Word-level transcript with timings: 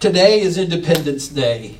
today 0.00 0.40
is 0.40 0.58
Independence 0.58 1.28
Day 1.28 1.78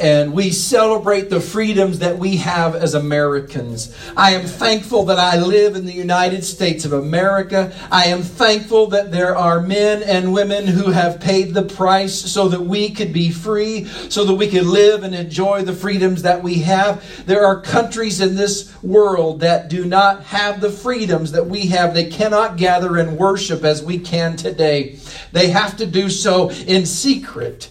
and 0.00 0.32
we 0.32 0.50
celebrate 0.50 1.30
the 1.30 1.40
freedoms 1.40 1.98
that 2.00 2.18
we 2.18 2.36
have 2.36 2.74
as 2.74 2.94
Americans. 2.94 3.96
I 4.16 4.32
am 4.32 4.46
thankful 4.46 5.04
that 5.06 5.18
I 5.18 5.38
live 5.38 5.76
in 5.76 5.86
the 5.86 5.92
United 5.92 6.44
States 6.44 6.84
of 6.84 6.92
America. 6.92 7.72
I 7.90 8.06
am 8.06 8.22
thankful 8.22 8.88
that 8.88 9.12
there 9.12 9.36
are 9.36 9.60
men 9.60 10.02
and 10.02 10.32
women 10.32 10.66
who 10.66 10.90
have 10.90 11.20
paid 11.20 11.54
the 11.54 11.62
price 11.62 12.14
so 12.14 12.48
that 12.48 12.60
we 12.60 12.90
could 12.90 13.12
be 13.12 13.30
free, 13.30 13.84
so 14.08 14.24
that 14.24 14.34
we 14.34 14.48
could 14.48 14.66
live 14.66 15.02
and 15.02 15.14
enjoy 15.14 15.62
the 15.62 15.72
freedoms 15.72 16.22
that 16.22 16.42
we 16.42 16.60
have. 16.60 17.04
There 17.26 17.44
are 17.44 17.60
countries 17.60 18.20
in 18.20 18.34
this 18.36 18.72
world 18.82 19.40
that 19.40 19.68
do 19.68 19.84
not 19.84 20.24
have 20.24 20.60
the 20.60 20.70
freedoms 20.70 21.32
that 21.32 21.46
we 21.46 21.66
have. 21.68 21.94
They 21.94 22.10
cannot 22.10 22.56
gather 22.56 22.96
and 22.96 23.18
worship 23.18 23.64
as 23.64 23.82
we 23.82 23.98
can 23.98 24.36
today. 24.36 24.98
They 25.32 25.48
have 25.48 25.76
to 25.78 25.86
do 25.86 26.08
so 26.08 26.50
in 26.50 26.86
secret. 26.86 27.70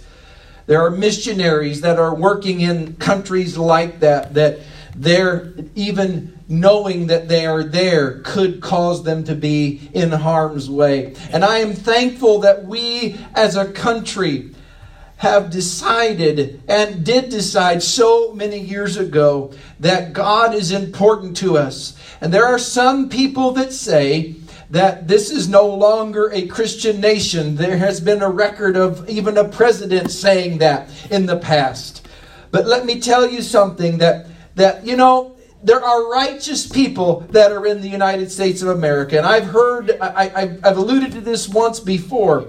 There 0.66 0.82
are 0.82 0.90
missionaries 0.90 1.82
that 1.82 2.00
are 2.00 2.16
working 2.16 2.62
in 2.62 2.96
countries 2.96 3.58
like 3.58 4.00
that, 4.00 4.34
that 4.34 4.60
they're 4.96 5.54
even 5.76 6.40
knowing 6.48 7.08
that 7.08 7.28
they 7.28 7.46
are 7.46 7.64
there 7.64 8.20
could 8.20 8.62
cause 8.62 9.04
them 9.04 9.24
to 9.24 9.36
be 9.36 9.90
in 9.94 10.12
harm's 10.12 10.70
way. 10.70 11.16
And 11.32 11.44
I 11.44 11.60
am 11.60 11.74
thankful 11.74 12.40
that 12.40 12.66
we 12.66 13.18
as 13.34 13.56
a 13.56 13.72
country 13.72 14.54
have 15.18 15.50
decided 15.50 16.62
and 16.68 17.06
did 17.06 17.30
decide 17.30 17.82
so 17.82 18.34
many 18.34 18.60
years 18.60 18.98
ago 18.98 19.54
that 19.80 20.12
God 20.12 20.54
is 20.54 20.72
important 20.72 21.38
to 21.38 21.58
us. 21.58 21.98
And 22.20 22.34
there 22.34 22.46
are 22.46 22.60
some 22.60 23.10
people 23.10 23.52
that 23.52 23.72
say, 23.72 24.36
that 24.74 25.08
this 25.08 25.30
is 25.30 25.48
no 25.48 25.68
longer 25.68 26.32
a 26.34 26.48
Christian 26.48 27.00
nation. 27.00 27.56
There 27.56 27.78
has 27.78 28.02
been 28.02 28.24
a 28.24 28.30
record 28.30 28.76
of 28.76 29.08
even 29.08 29.38
a 29.38 29.48
president 29.48 30.10
saying 30.10 30.58
that 30.58 30.90
in 31.12 31.28
the 31.28 31.38
past. 31.38 32.08
But 32.50 32.66
let 32.66 32.84
me 32.84 33.00
tell 33.00 33.30
you 33.30 33.44
something 33.44 34.00
that 34.00 34.26
that 34.56 34.84
you 34.84 34.98
know 34.98 35.38
there 35.62 35.84
are 35.84 36.12
righteous 36.12 36.66
people 36.68 37.20
that 37.30 37.52
are 37.52 37.68
in 37.68 37.82
the 37.82 37.88
United 37.88 38.32
States 38.32 38.64
of 38.64 38.70
America, 38.70 39.16
and 39.16 39.28
I've 39.28 39.46
heard 39.46 39.92
I, 40.02 40.58
have 40.64 40.78
alluded 40.78 41.12
to 41.12 41.22
this 41.22 41.48
once 41.48 41.80
before 41.80 42.48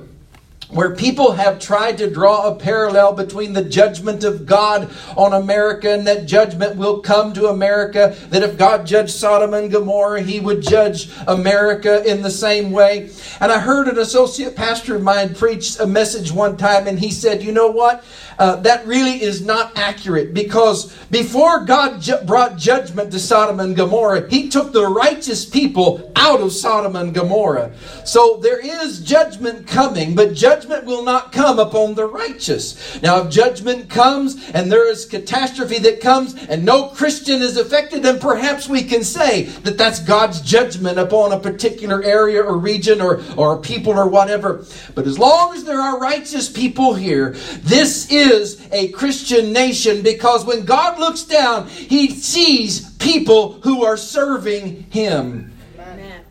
where 0.74 0.94
people 0.94 1.32
have 1.32 1.60
tried 1.60 1.96
to 1.98 2.10
draw 2.10 2.48
a 2.48 2.54
parallel 2.56 3.12
between 3.12 3.52
the 3.52 3.64
judgment 3.64 4.24
of 4.24 4.44
God 4.44 4.92
on 5.16 5.32
America 5.32 5.90
and 5.90 6.06
that 6.06 6.26
judgment 6.26 6.76
will 6.76 7.00
come 7.00 7.32
to 7.34 7.46
America, 7.46 8.16
that 8.30 8.42
if 8.42 8.58
God 8.58 8.86
judged 8.86 9.12
Sodom 9.12 9.54
and 9.54 9.70
Gomorrah, 9.70 10.22
he 10.22 10.40
would 10.40 10.62
judge 10.62 11.08
America 11.28 12.04
in 12.04 12.22
the 12.22 12.30
same 12.30 12.72
way. 12.72 13.10
And 13.40 13.52
I 13.52 13.60
heard 13.60 13.88
an 13.88 13.98
associate 13.98 14.56
pastor 14.56 14.96
of 14.96 15.02
mine 15.02 15.34
preach 15.34 15.78
a 15.78 15.86
message 15.86 16.32
one 16.32 16.56
time, 16.56 16.86
and 16.88 16.98
he 16.98 17.10
said, 17.10 17.42
You 17.42 17.52
know 17.52 17.70
what? 17.70 18.04
Uh, 18.38 18.56
that 18.56 18.84
really 18.86 19.22
is 19.22 19.44
not 19.44 19.76
accurate 19.78 20.34
because 20.34 20.92
before 21.10 21.64
God 21.64 22.00
ju- 22.00 22.18
brought 22.26 22.56
judgment 22.56 23.12
to 23.12 23.20
Sodom 23.20 23.60
and 23.60 23.76
Gomorrah, 23.76 24.28
he 24.28 24.48
took 24.48 24.72
the 24.72 24.86
righteous 24.88 25.44
people 25.44 26.12
out 26.16 26.40
of 26.40 26.52
Sodom 26.52 26.96
and 26.96 27.14
Gomorrah. 27.14 27.70
So 28.04 28.38
there 28.42 28.58
is 28.58 29.00
judgment 29.00 29.68
coming, 29.68 30.16
but 30.16 30.34
judgment 30.34 30.63
judgment 30.64 30.86
will 30.86 31.04
not 31.04 31.30
come 31.30 31.58
upon 31.58 31.94
the 31.94 32.06
righteous. 32.06 33.02
Now, 33.02 33.22
if 33.22 33.30
judgment 33.30 33.90
comes 33.90 34.50
and 34.50 34.72
there 34.72 34.90
is 34.90 35.04
catastrophe 35.04 35.78
that 35.80 36.00
comes 36.00 36.34
and 36.48 36.64
no 36.64 36.88
Christian 36.88 37.42
is 37.42 37.58
affected, 37.58 38.02
then 38.02 38.18
perhaps 38.18 38.66
we 38.66 38.82
can 38.82 39.04
say 39.04 39.42
that 39.42 39.76
that's 39.76 40.00
God's 40.00 40.40
judgment 40.40 40.98
upon 40.98 41.32
a 41.32 41.38
particular 41.38 42.02
area 42.02 42.42
or 42.42 42.56
region 42.56 43.02
or, 43.02 43.22
or 43.36 43.60
people 43.60 43.92
or 43.92 44.08
whatever. 44.08 44.64
But 44.94 45.06
as 45.06 45.18
long 45.18 45.54
as 45.54 45.64
there 45.64 45.80
are 45.80 46.00
righteous 46.00 46.48
people 46.48 46.94
here, 46.94 47.32
this 47.60 48.10
is 48.10 48.66
a 48.72 48.88
Christian 48.88 49.52
nation 49.52 50.02
because 50.02 50.46
when 50.46 50.64
God 50.64 50.98
looks 50.98 51.24
down, 51.24 51.68
he 51.68 52.08
sees 52.08 52.90
people 52.94 53.60
who 53.60 53.84
are 53.84 53.98
serving 53.98 54.86
him. 54.90 55.54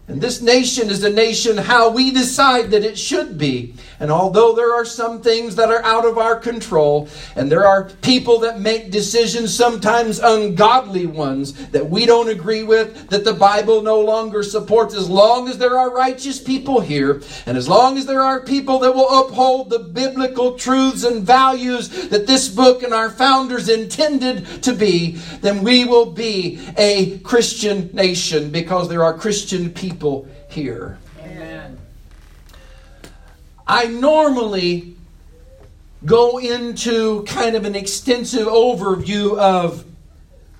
And 0.07 0.19
this 0.19 0.41
nation 0.41 0.89
is 0.89 1.03
a 1.03 1.09
nation 1.09 1.57
how 1.57 1.89
we 1.89 2.11
decide 2.11 2.71
that 2.71 2.83
it 2.83 2.97
should 2.97 3.37
be. 3.37 3.73
And 4.03 4.11
although 4.11 4.51
there 4.51 4.73
are 4.73 4.83
some 4.83 5.21
things 5.21 5.55
that 5.55 5.69
are 5.69 5.81
out 5.85 6.03
of 6.03 6.17
our 6.17 6.35
control, 6.35 7.07
and 7.37 7.49
there 7.49 7.65
are 7.65 7.85
people 8.01 8.37
that 8.39 8.59
make 8.59 8.91
decisions, 8.91 9.55
sometimes 9.55 10.19
ungodly 10.19 11.05
ones, 11.05 11.53
that 11.69 11.89
we 11.89 12.05
don't 12.05 12.27
agree 12.27 12.63
with, 12.63 13.07
that 13.11 13.23
the 13.23 13.31
Bible 13.31 13.81
no 13.81 14.01
longer 14.01 14.43
supports, 14.43 14.93
as 14.93 15.09
long 15.09 15.47
as 15.47 15.57
there 15.57 15.77
are 15.77 15.89
righteous 15.89 16.37
people 16.37 16.81
here, 16.81 17.21
and 17.45 17.55
as 17.55 17.69
long 17.69 17.97
as 17.97 18.05
there 18.05 18.19
are 18.19 18.43
people 18.43 18.77
that 18.79 18.93
will 18.93 19.07
uphold 19.25 19.69
the 19.69 19.79
biblical 19.79 20.57
truths 20.57 21.05
and 21.05 21.23
values 21.23 22.09
that 22.09 22.27
this 22.27 22.49
book 22.49 22.83
and 22.83 22.93
our 22.93 23.09
founders 23.09 23.69
intended 23.69 24.45
to 24.63 24.73
be, 24.73 25.11
then 25.39 25.63
we 25.63 25.85
will 25.85 26.11
be 26.11 26.59
a 26.75 27.19
Christian 27.19 27.89
nation 27.93 28.49
because 28.49 28.89
there 28.89 29.05
are 29.05 29.17
Christian 29.17 29.69
people 29.69 30.27
here. 30.49 30.97
I 33.65 33.87
normally 33.87 34.95
go 36.05 36.37
into 36.37 37.23
kind 37.23 37.55
of 37.55 37.65
an 37.65 37.75
extensive 37.75 38.47
overview 38.47 39.37
of 39.37 39.85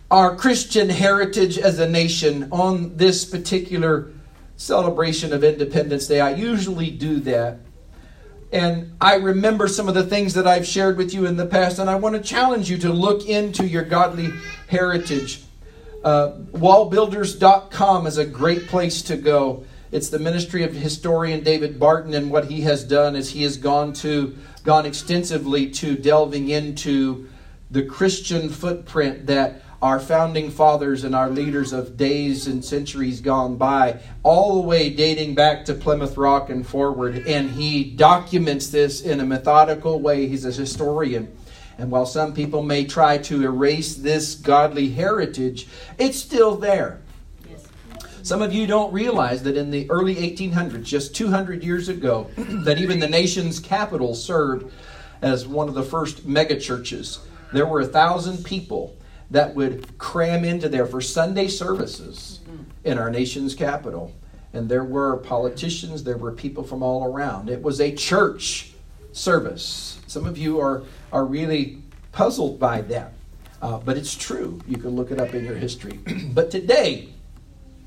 our 0.09 0.35
Christian 0.35 0.89
heritage 0.89 1.57
as 1.57 1.79
a 1.79 1.89
nation 1.89 2.47
on 2.51 2.95
this 2.95 3.25
particular 3.25 4.11
celebration 4.57 5.33
of 5.33 5.43
Independence 5.43 6.07
Day. 6.07 6.21
I 6.21 6.35
usually 6.35 6.91
do 6.91 7.19
that. 7.21 7.59
And 8.51 8.93
I 9.01 9.15
remember 9.15 9.67
some 9.67 9.89
of 9.89 9.95
the 9.95 10.03
things 10.03 10.35
that 10.35 10.45
I've 10.45 10.67
shared 10.67 10.97
with 10.97 11.13
you 11.13 11.25
in 11.25 11.37
the 11.37 11.47
past, 11.47 11.79
and 11.79 11.89
I 11.89 11.95
want 11.95 12.15
to 12.15 12.21
challenge 12.21 12.69
you 12.69 12.77
to 12.77 12.93
look 12.93 13.27
into 13.27 13.67
your 13.67 13.83
godly 13.83 14.29
heritage. 14.67 15.41
Uh, 16.03 16.33
wallbuilders.com 16.51 18.05
is 18.05 18.17
a 18.19 18.25
great 18.25 18.67
place 18.67 19.01
to 19.03 19.17
go. 19.17 19.65
It's 19.93 20.09
the 20.09 20.17
ministry 20.17 20.63
of 20.63 20.73
historian 20.73 21.43
David 21.43 21.79
Barton, 21.79 22.15
and 22.15 22.31
what 22.31 22.45
he 22.45 22.61
has 22.61 22.83
done 22.83 23.15
is 23.15 23.29
he 23.29 23.43
has 23.43 23.57
gone 23.57 23.93
to 23.93 24.35
gone 24.63 24.87
extensively 24.87 25.69
to 25.69 25.95
delving 25.95 26.49
into 26.49 27.29
the 27.69 27.83
Christian 27.83 28.49
footprint 28.49 29.27
that 29.27 29.61
our 29.83 29.99
founding 29.99 30.49
fathers 30.49 31.03
and 31.03 31.13
our 31.13 31.29
leaders 31.29 31.73
of 31.73 31.95
days 31.95 32.47
and 32.47 32.65
centuries 32.65 33.21
gone 33.21 33.55
by, 33.55 33.99
all 34.23 34.55
the 34.55 34.67
way 34.67 34.89
dating 34.89 35.35
back 35.35 35.63
to 35.65 35.75
Plymouth 35.75 36.17
Rock 36.17 36.49
and 36.49 36.65
forward. 36.65 37.27
And 37.27 37.51
he 37.51 37.83
documents 37.83 38.69
this 38.69 38.99
in 38.99 39.19
a 39.19 39.25
methodical 39.25 39.99
way. 39.99 40.27
He's 40.27 40.43
a 40.45 40.51
historian. 40.51 41.31
And 41.77 41.91
while 41.91 42.07
some 42.07 42.33
people 42.33 42.63
may 42.63 42.85
try 42.85 43.19
to 43.19 43.43
erase 43.43 43.93
this 43.93 44.33
godly 44.33 44.89
heritage, 44.89 45.67
it's 45.99 46.17
still 46.17 46.55
there. 46.55 47.02
Some 48.23 48.41
of 48.41 48.53
you 48.53 48.65
don't 48.65 48.93
realize 48.93 49.43
that 49.43 49.57
in 49.57 49.69
the 49.69 49.89
early 49.91 50.15
1800s, 50.15 50.85
just 50.85 51.13
200 51.13 51.61
years 51.61 51.89
ago, 51.89 52.31
that 52.37 52.77
even 52.77 52.99
the 52.99 53.09
nation's 53.09 53.59
capital 53.59 54.15
served 54.15 54.71
as 55.21 55.45
one 55.45 55.67
of 55.67 55.73
the 55.73 55.83
first 55.83 56.25
megachurches. 56.25 57.19
There 57.51 57.65
were 57.65 57.81
a 57.81 57.85
thousand 57.85 58.45
people 58.45 58.95
that 59.29 59.53
would 59.55 59.97
cram 59.97 60.45
into 60.45 60.69
there 60.69 60.85
for 60.85 61.01
Sunday 61.01 61.49
services 61.49 62.39
in 62.85 62.97
our 62.97 63.09
nation's 63.11 63.55
capital. 63.55 64.13
And 64.53 64.69
there 64.69 64.85
were 64.85 65.17
politicians, 65.17 66.05
there 66.05 66.17
were 66.17 66.31
people 66.31 66.63
from 66.63 66.81
all 66.81 67.03
around. 67.03 67.49
It 67.49 67.61
was 67.61 67.81
a 67.81 67.93
church 67.93 68.71
service. 69.11 69.99
Some 70.07 70.25
of 70.25 70.37
you 70.37 70.61
are, 70.61 70.83
are 71.11 71.25
really 71.25 71.81
puzzled 72.13 72.57
by 72.57 72.81
that. 72.83 73.13
Uh, 73.61 73.79
but 73.79 73.97
it's 73.97 74.15
true. 74.15 74.61
You 74.65 74.77
can 74.77 74.91
look 74.91 75.11
it 75.11 75.19
up 75.19 75.33
in 75.33 75.43
your 75.43 75.55
history. 75.55 75.99
but 76.33 76.51
today, 76.51 77.12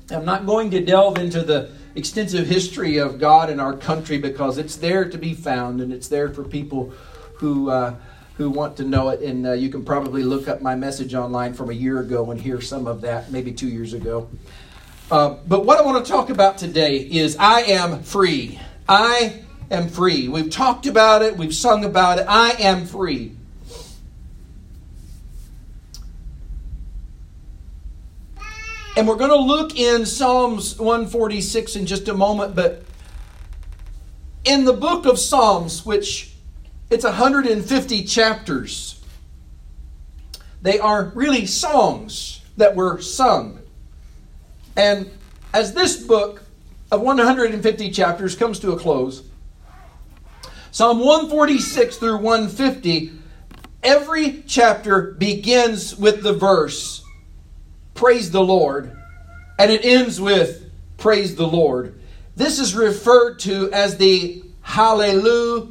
I'm 0.09 0.25
not 0.25 0.45
going 0.45 0.71
to 0.71 0.83
delve 0.83 1.17
into 1.17 1.43
the 1.43 1.69
extensive 1.95 2.47
history 2.47 2.97
of 2.97 3.19
God 3.19 3.49
in 3.49 3.59
our 3.59 3.75
country 3.75 4.17
because 4.17 4.57
it's 4.57 4.77
there 4.77 5.09
to 5.09 5.17
be 5.17 5.33
found 5.33 5.81
and 5.81 5.91
it's 5.91 6.07
there 6.07 6.29
for 6.29 6.43
people 6.43 6.93
who 7.35 7.69
uh, 7.69 7.95
who 8.35 8.49
want 8.49 8.77
to 8.77 8.83
know 8.83 9.09
it. 9.09 9.21
And 9.21 9.47
uh, 9.47 9.53
you 9.53 9.69
can 9.69 9.83
probably 9.83 10.23
look 10.23 10.47
up 10.47 10.61
my 10.61 10.75
message 10.75 11.13
online 11.13 11.53
from 11.53 11.69
a 11.71 11.73
year 11.73 11.99
ago 11.99 12.31
and 12.31 12.39
hear 12.39 12.61
some 12.61 12.87
of 12.87 13.01
that, 13.01 13.31
maybe 13.31 13.51
two 13.51 13.67
years 13.67 13.93
ago. 13.93 14.29
Uh, 15.09 15.37
but 15.47 15.65
what 15.65 15.79
I 15.79 15.81
want 15.81 16.05
to 16.05 16.11
talk 16.11 16.29
about 16.29 16.57
today 16.57 16.97
is 16.97 17.35
I 17.37 17.61
am 17.61 18.03
free. 18.03 18.59
I 18.87 19.43
am 19.71 19.89
free. 19.89 20.27
We've 20.27 20.49
talked 20.51 20.85
about 20.85 21.21
it, 21.21 21.35
we've 21.35 21.55
sung 21.55 21.83
about 21.83 22.19
it. 22.19 22.25
I 22.29 22.51
am 22.59 22.85
free. 22.85 23.36
And 28.97 29.07
we're 29.07 29.15
going 29.15 29.29
to 29.29 29.35
look 29.37 29.77
in 29.77 30.07
Psalms 30.07 30.79
146 30.79 31.75
in 31.75 31.85
just 31.85 32.07
a 32.07 32.15
moment, 32.15 32.55
but 32.55 32.81
in 34.43 34.65
the 34.65 34.73
book 34.73 35.05
of 35.05 35.19
Psalms, 35.19 35.85
which 35.85 36.33
it's 36.89 37.03
150 37.03 38.03
chapters, 38.05 38.99
they 40.63 40.79
are 40.79 41.11
really 41.13 41.45
songs 41.45 42.41
that 42.57 42.75
were 42.75 42.99
sung. 42.99 43.59
And 44.75 45.11
as 45.53 45.75
this 45.75 46.03
book 46.03 46.41
of 46.91 47.01
150 47.01 47.91
chapters 47.91 48.35
comes 48.35 48.57
to 48.61 48.71
a 48.71 48.79
close, 48.79 49.21
Psalm 50.71 51.01
146 51.01 51.97
through 51.97 52.17
150, 52.17 53.11
every 53.83 54.43
chapter 54.47 55.11
begins 55.11 55.95
with 55.95 56.23
the 56.23 56.33
verse, 56.33 57.03
Praise 57.97 58.29
the 58.29 58.43
Lord, 58.43 58.95
and 59.57 59.71
it 59.71 59.83
ends 59.83 60.21
with, 60.21 60.69
Praise 60.97 61.35
the 61.35 61.47
Lord. 61.47 61.99
This 62.35 62.59
is 62.59 62.75
referred 62.75 63.39
to 63.39 63.73
as 63.73 63.97
the 63.97 64.43
Hallelujah, 64.61 65.69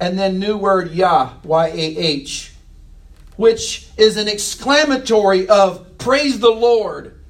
and 0.00 0.18
then 0.18 0.40
new 0.40 0.56
word 0.56 0.90
Yah, 0.90 1.34
Y 1.44 1.68
A 1.68 1.96
H, 1.96 2.52
which 3.36 3.88
is 3.96 4.16
an 4.16 4.26
exclamatory 4.26 5.48
of 5.48 5.96
Praise 5.98 6.40
the 6.40 6.50
Lord. 6.50 7.20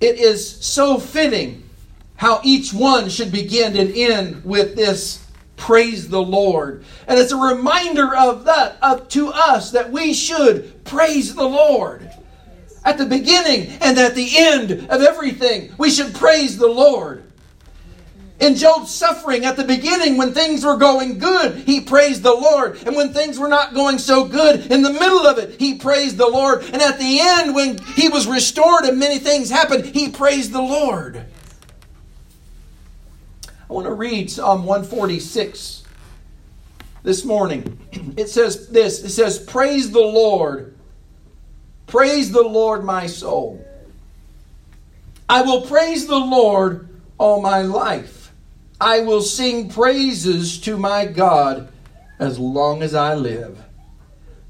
It 0.00 0.18
is 0.18 0.64
so 0.64 0.98
fitting 0.98 1.68
how 2.16 2.40
each 2.42 2.74
one 2.74 3.08
should 3.08 3.30
begin 3.30 3.76
and 3.76 3.92
end 3.94 4.44
with 4.44 4.74
this 4.74 5.24
praise 5.56 6.08
the 6.08 6.20
Lord. 6.20 6.84
And 7.06 7.16
it's 7.16 7.30
a 7.30 7.36
reminder 7.36 8.12
of 8.16 8.44
that 8.46 8.76
up 8.82 9.08
to 9.10 9.28
us 9.28 9.70
that 9.70 9.92
we 9.92 10.14
should 10.14 10.84
praise 10.84 11.34
the 11.34 11.48
Lord. 11.48 12.10
At 12.84 12.98
the 12.98 13.06
beginning 13.06 13.68
and 13.80 13.98
at 13.98 14.14
the 14.14 14.38
end 14.38 14.70
of 14.70 15.02
everything, 15.02 15.74
we 15.76 15.90
should 15.90 16.14
praise 16.14 16.56
the 16.56 16.68
Lord. 16.68 17.24
In 18.40 18.54
Job's 18.54 18.90
suffering 18.90 19.44
at 19.44 19.56
the 19.56 19.64
beginning, 19.64 20.16
when 20.16 20.32
things 20.32 20.64
were 20.64 20.78
going 20.78 21.18
good, 21.18 21.56
he 21.56 21.82
praised 21.82 22.22
the 22.22 22.34
Lord. 22.34 22.82
And 22.86 22.96
when 22.96 23.12
things 23.12 23.38
were 23.38 23.48
not 23.48 23.74
going 23.74 23.98
so 23.98 24.24
good, 24.24 24.72
in 24.72 24.80
the 24.80 24.92
middle 24.92 25.26
of 25.26 25.36
it, 25.36 25.60
he 25.60 25.74
praised 25.74 26.16
the 26.16 26.26
Lord. 26.26 26.64
And 26.64 26.80
at 26.80 26.98
the 26.98 27.18
end, 27.20 27.54
when 27.54 27.76
he 27.78 28.08
was 28.08 28.26
restored 28.26 28.84
and 28.84 28.98
many 28.98 29.18
things 29.18 29.50
happened, 29.50 29.84
he 29.84 30.08
praised 30.08 30.52
the 30.52 30.62
Lord. 30.62 31.26
I 33.68 33.72
want 33.72 33.86
to 33.86 33.92
read 33.92 34.30
Psalm 34.30 34.64
146 34.64 35.84
this 37.02 37.24
morning. 37.24 37.78
It 38.16 38.28
says 38.28 38.68
this 38.68 39.04
it 39.04 39.10
says, 39.10 39.38
Praise 39.38 39.90
the 39.92 40.00
Lord. 40.00 40.74
Praise 41.90 42.30
the 42.30 42.44
Lord, 42.44 42.84
my 42.84 43.08
soul. 43.08 43.66
I 45.28 45.42
will 45.42 45.62
praise 45.62 46.06
the 46.06 46.20
Lord 46.20 46.88
all 47.18 47.42
my 47.42 47.62
life. 47.62 48.32
I 48.80 49.00
will 49.00 49.22
sing 49.22 49.68
praises 49.68 50.60
to 50.60 50.78
my 50.78 51.04
God 51.04 51.68
as 52.20 52.38
long 52.38 52.84
as 52.84 52.94
I 52.94 53.14
live. 53.14 53.58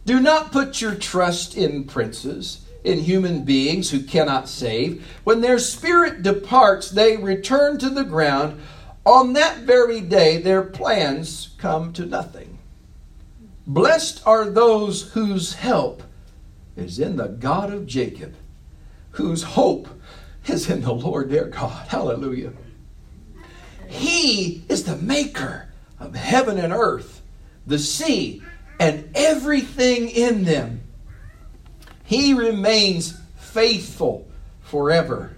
Do 0.04 0.20
not 0.20 0.52
put 0.52 0.82
your 0.82 0.94
trust 0.94 1.56
in 1.56 1.84
princes, 1.84 2.66
in 2.84 2.98
human 2.98 3.44
beings 3.44 3.90
who 3.90 4.02
cannot 4.02 4.46
save. 4.46 5.06
When 5.24 5.40
their 5.40 5.58
spirit 5.58 6.22
departs, 6.22 6.90
they 6.90 7.16
return 7.16 7.78
to 7.78 7.88
the 7.88 8.04
ground. 8.04 8.60
On 9.06 9.32
that 9.32 9.60
very 9.60 10.02
day, 10.02 10.36
their 10.42 10.62
plans 10.62 11.54
come 11.56 11.94
to 11.94 12.04
nothing. 12.04 12.58
Blessed 13.66 14.22
are 14.26 14.44
those 14.44 15.12
whose 15.12 15.54
help 15.54 16.02
is 16.80 16.98
in 16.98 17.16
the 17.16 17.28
God 17.28 17.72
of 17.72 17.86
Jacob, 17.86 18.34
whose 19.12 19.42
hope 19.42 19.88
is 20.46 20.70
in 20.70 20.82
the 20.82 20.92
Lord 20.92 21.30
their 21.30 21.46
God. 21.46 21.88
Hallelujah. 21.88 22.52
He 23.88 24.64
is 24.68 24.84
the 24.84 24.96
maker 24.96 25.68
of 25.98 26.14
heaven 26.14 26.58
and 26.58 26.72
earth, 26.72 27.22
the 27.66 27.78
sea, 27.78 28.42
and 28.78 29.10
everything 29.14 30.08
in 30.08 30.44
them. 30.44 30.82
He 32.04 32.34
remains 32.34 33.18
faithful 33.36 34.28
forever. 34.60 35.36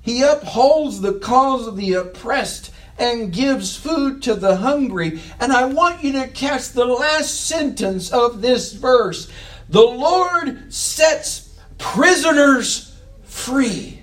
He 0.00 0.22
upholds 0.22 1.00
the 1.00 1.14
cause 1.14 1.66
of 1.66 1.76
the 1.76 1.94
oppressed 1.94 2.72
and 2.98 3.32
gives 3.32 3.76
food 3.76 4.22
to 4.22 4.34
the 4.34 4.56
hungry. 4.56 5.20
And 5.40 5.52
I 5.52 5.66
want 5.66 6.02
you 6.02 6.12
to 6.12 6.28
catch 6.28 6.70
the 6.70 6.84
last 6.84 7.46
sentence 7.46 8.12
of 8.12 8.42
this 8.42 8.72
verse. 8.72 9.30
The 9.72 9.80
Lord 9.80 10.70
sets 10.70 11.58
prisoners 11.78 12.94
free. 13.22 14.02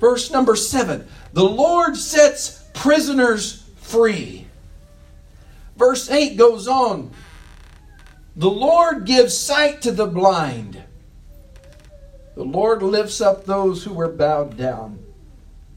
Verse 0.00 0.32
number 0.32 0.56
seven. 0.56 1.06
The 1.32 1.44
Lord 1.44 1.96
sets 1.96 2.64
prisoners 2.74 3.64
free. 3.76 4.48
Verse 5.76 6.10
8 6.10 6.36
goes 6.36 6.66
on. 6.66 7.12
The 8.34 8.50
Lord 8.50 9.04
gives 9.04 9.38
sight 9.38 9.82
to 9.82 9.92
the 9.92 10.08
blind. 10.08 10.82
The 12.34 12.44
Lord 12.44 12.82
lifts 12.82 13.20
up 13.20 13.44
those 13.44 13.84
who 13.84 13.94
were 13.94 14.08
bowed 14.08 14.56
down. 14.56 14.98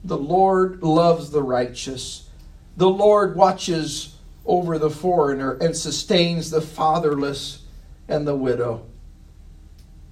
The 0.04 0.18
Lord 0.18 0.82
loves 0.82 1.30
the 1.30 1.44
righteous. 1.44 2.28
The 2.76 2.90
Lord 2.90 3.36
watches 3.36 4.16
over 4.48 4.80
the 4.80 4.90
foreigner 4.90 5.54
and 5.62 5.78
sustains 5.78 6.50
the 6.50 6.62
fatherless 6.62 7.62
and 8.08 8.28
the 8.28 8.36
widow. 8.36 8.88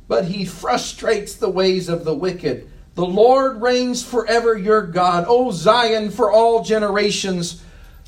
But 0.10 0.26
he 0.26 0.44
frustrates 0.44 1.36
the 1.36 1.50
ways 1.50 1.88
of 1.88 2.04
the 2.04 2.14
wicked. 2.14 2.70
The 2.96 3.06
Lord 3.06 3.62
reigns 3.62 4.04
forever, 4.04 4.58
your 4.58 4.82
God. 4.82 5.24
O 5.30 5.52
Zion, 5.52 6.10
for 6.12 6.30
all 6.30 6.66
generations, 6.66 7.64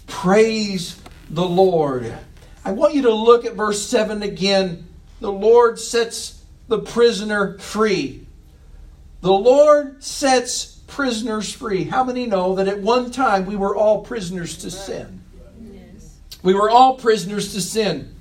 praise 0.07 0.99
the 1.29 1.45
Lord. 1.45 2.13
I 2.65 2.73
want 2.73 2.95
you 2.95 3.03
to 3.03 3.13
look 3.13 3.45
at 3.45 3.53
verse 3.53 3.81
7 3.87 4.23
again. 4.23 4.87
The 5.21 5.31
Lord 5.31 5.79
sets 5.79 6.43
the 6.67 6.79
prisoner 6.79 7.57
free. 7.59 8.25
The 9.21 9.31
Lord 9.31 10.03
sets 10.03 10.79
prisoners 10.87 11.53
free. 11.53 11.83
How 11.83 12.03
many 12.03 12.25
know 12.25 12.55
that 12.55 12.67
at 12.67 12.81
one 12.81 13.11
time 13.11 13.45
we 13.45 13.55
were 13.55 13.75
all 13.75 14.03
prisoners 14.03 14.57
to 14.57 14.71
sin? 14.71 15.21
We 16.43 16.55
were 16.55 16.69
all 16.69 16.97
prisoners 16.97 17.53
to 17.53 17.61
sin. 17.61 18.15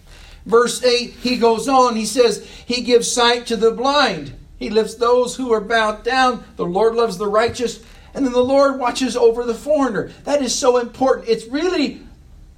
Verse 0.50 0.82
8, 0.82 1.10
he 1.12 1.36
goes 1.36 1.68
on, 1.68 1.96
he 1.96 2.04
says, 2.04 2.46
He 2.66 2.82
gives 2.82 3.10
sight 3.10 3.46
to 3.46 3.56
the 3.56 3.70
blind. 3.70 4.34
He 4.58 4.68
lifts 4.68 4.96
those 4.96 5.36
who 5.36 5.52
are 5.52 5.60
bowed 5.60 6.04
down. 6.04 6.44
The 6.56 6.66
Lord 6.66 6.94
loves 6.94 7.16
the 7.16 7.28
righteous. 7.28 7.82
And 8.12 8.26
then 8.26 8.32
the 8.32 8.44
Lord 8.44 8.78
watches 8.78 9.16
over 9.16 9.44
the 9.44 9.54
foreigner. 9.54 10.10
That 10.24 10.42
is 10.42 10.54
so 10.54 10.78
important. 10.78 11.28
It's 11.28 11.46
really. 11.46 12.02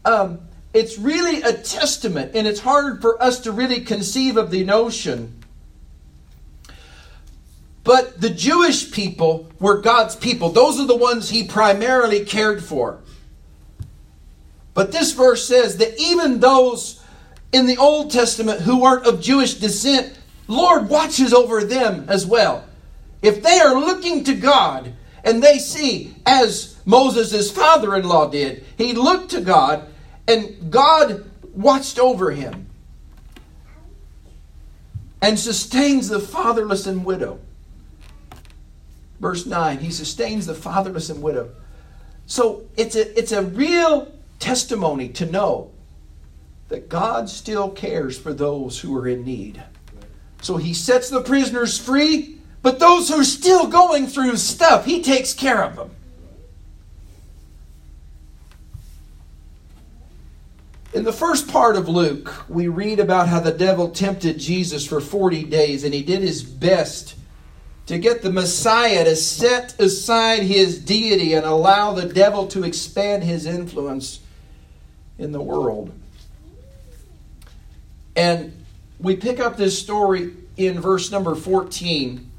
Um, 0.05 0.41
it's 0.75 0.99
really 0.99 1.43
a 1.43 1.53
testament, 1.53 2.35
and 2.35 2.47
it's 2.47 2.61
hard 2.61 3.03
for 3.03 3.23
us 3.23 3.41
to 3.41 3.53
really 3.53 3.81
conceive 3.81 4.39
of 4.39 4.50
the 4.50 4.65
notion 4.65 5.43
but 7.85 8.21
the 8.21 8.31
Jewish 8.31 8.93
people 8.93 9.50
were 9.59 9.81
God's 9.81 10.15
people. 10.15 10.50
Those 10.50 10.79
are 10.79 10.87
the 10.87 10.97
ones 10.97 11.31
he 11.31 11.44
primarily 11.44 12.25
cared 12.25 12.62
for. 12.62 13.00
But 14.75 14.93
this 14.93 15.12
verse 15.12 15.47
says 15.47 15.79
that 15.79 16.00
even 16.00 16.41
those 16.41 17.02
in 17.53 17.67
the 17.67 17.77
Old 17.77 18.11
Testament 18.11 18.63
who 18.63 18.85
aren't 18.85 19.06
of 19.06 19.21
Jewish 19.21 19.55
descent, 19.55 20.19
Lord 20.49 20.89
watches 20.89 21.32
over 21.32 21.63
them 21.63 22.06
as 22.09 22.27
well. 22.27 22.65
If 23.21 23.43
they 23.43 23.61
are 23.61 23.79
looking 23.79 24.25
to 24.25 24.35
God 24.35 24.93
and 25.23 25.43
they 25.43 25.59
see, 25.59 26.15
as 26.27 26.77
Moses' 26.85 27.51
father 27.51 27.94
in 27.94 28.09
law 28.09 28.29
did, 28.29 28.65
he 28.77 28.94
looked 28.94 29.31
to 29.31 29.41
God 29.41 29.89
and 30.27 30.71
God 30.71 31.31
watched 31.55 31.99
over 31.99 32.31
him 32.31 32.67
and 35.21 35.39
sustains 35.39 36.09
the 36.09 36.21
fatherless 36.21 36.87
and 36.87 37.05
widow. 37.05 37.39
Verse 39.21 39.47
9, 39.47 39.79
he 39.79 39.91
sustains 39.91 40.47
the 40.47 40.55
fatherless 40.55 41.11
and 41.11 41.23
widow. 41.23 41.51
So 42.27 42.65
it's 42.77 42.97
a, 42.97 43.17
it's 43.17 43.31
a 43.31 43.43
real 43.43 44.13
testimony 44.41 45.09
to 45.11 45.27
know 45.27 45.71
that 46.72 46.88
God 46.88 47.29
still 47.29 47.69
cares 47.69 48.19
for 48.19 48.32
those 48.32 48.81
who 48.81 48.96
are 48.96 49.06
in 49.06 49.26
need. 49.26 49.62
So 50.41 50.56
he 50.56 50.72
sets 50.72 51.10
the 51.10 51.20
prisoners 51.20 51.79
free, 51.79 52.38
but 52.62 52.79
those 52.79 53.10
who 53.10 53.20
are 53.20 53.24
still 53.24 53.67
going 53.69 54.06
through 54.06 54.38
stuff, 54.38 54.86
he 54.86 55.02
takes 55.02 55.34
care 55.34 55.62
of 55.62 55.76
them. 55.76 55.91
In 60.94 61.05
the 61.05 61.12
first 61.12 61.46
part 61.46 61.76
of 61.76 61.91
Luke, 61.91 62.48
we 62.48 62.69
read 62.69 63.00
about 63.00 63.29
how 63.29 63.41
the 63.41 63.52
devil 63.52 63.91
tempted 63.91 64.38
Jesus 64.38 64.86
for 64.86 65.02
40 65.02 65.44
days 65.44 65.84
and 65.84 65.93
he 65.93 66.02
did 66.02 66.22
his 66.22 66.43
best 66.43 67.17
to 67.84 67.98
get 67.98 68.22
the 68.22 68.32
Messiah 68.32 69.05
to 69.05 69.14
set 69.14 69.79
aside 69.79 70.43
his 70.43 70.79
deity 70.79 71.34
and 71.34 71.44
allow 71.44 71.93
the 71.93 72.08
devil 72.08 72.46
to 72.46 72.64
expand 72.64 73.24
his 73.24 73.44
influence 73.44 74.20
in 75.19 75.32
the 75.32 75.43
world. 75.43 75.93
And 78.15 78.65
we 78.99 79.17
pick 79.17 79.41
up 79.41 79.57
this 79.57 79.79
story 79.79 80.35
in 80.57 80.81
verse 80.81 81.11
number 81.11 81.35
14. 81.35 82.31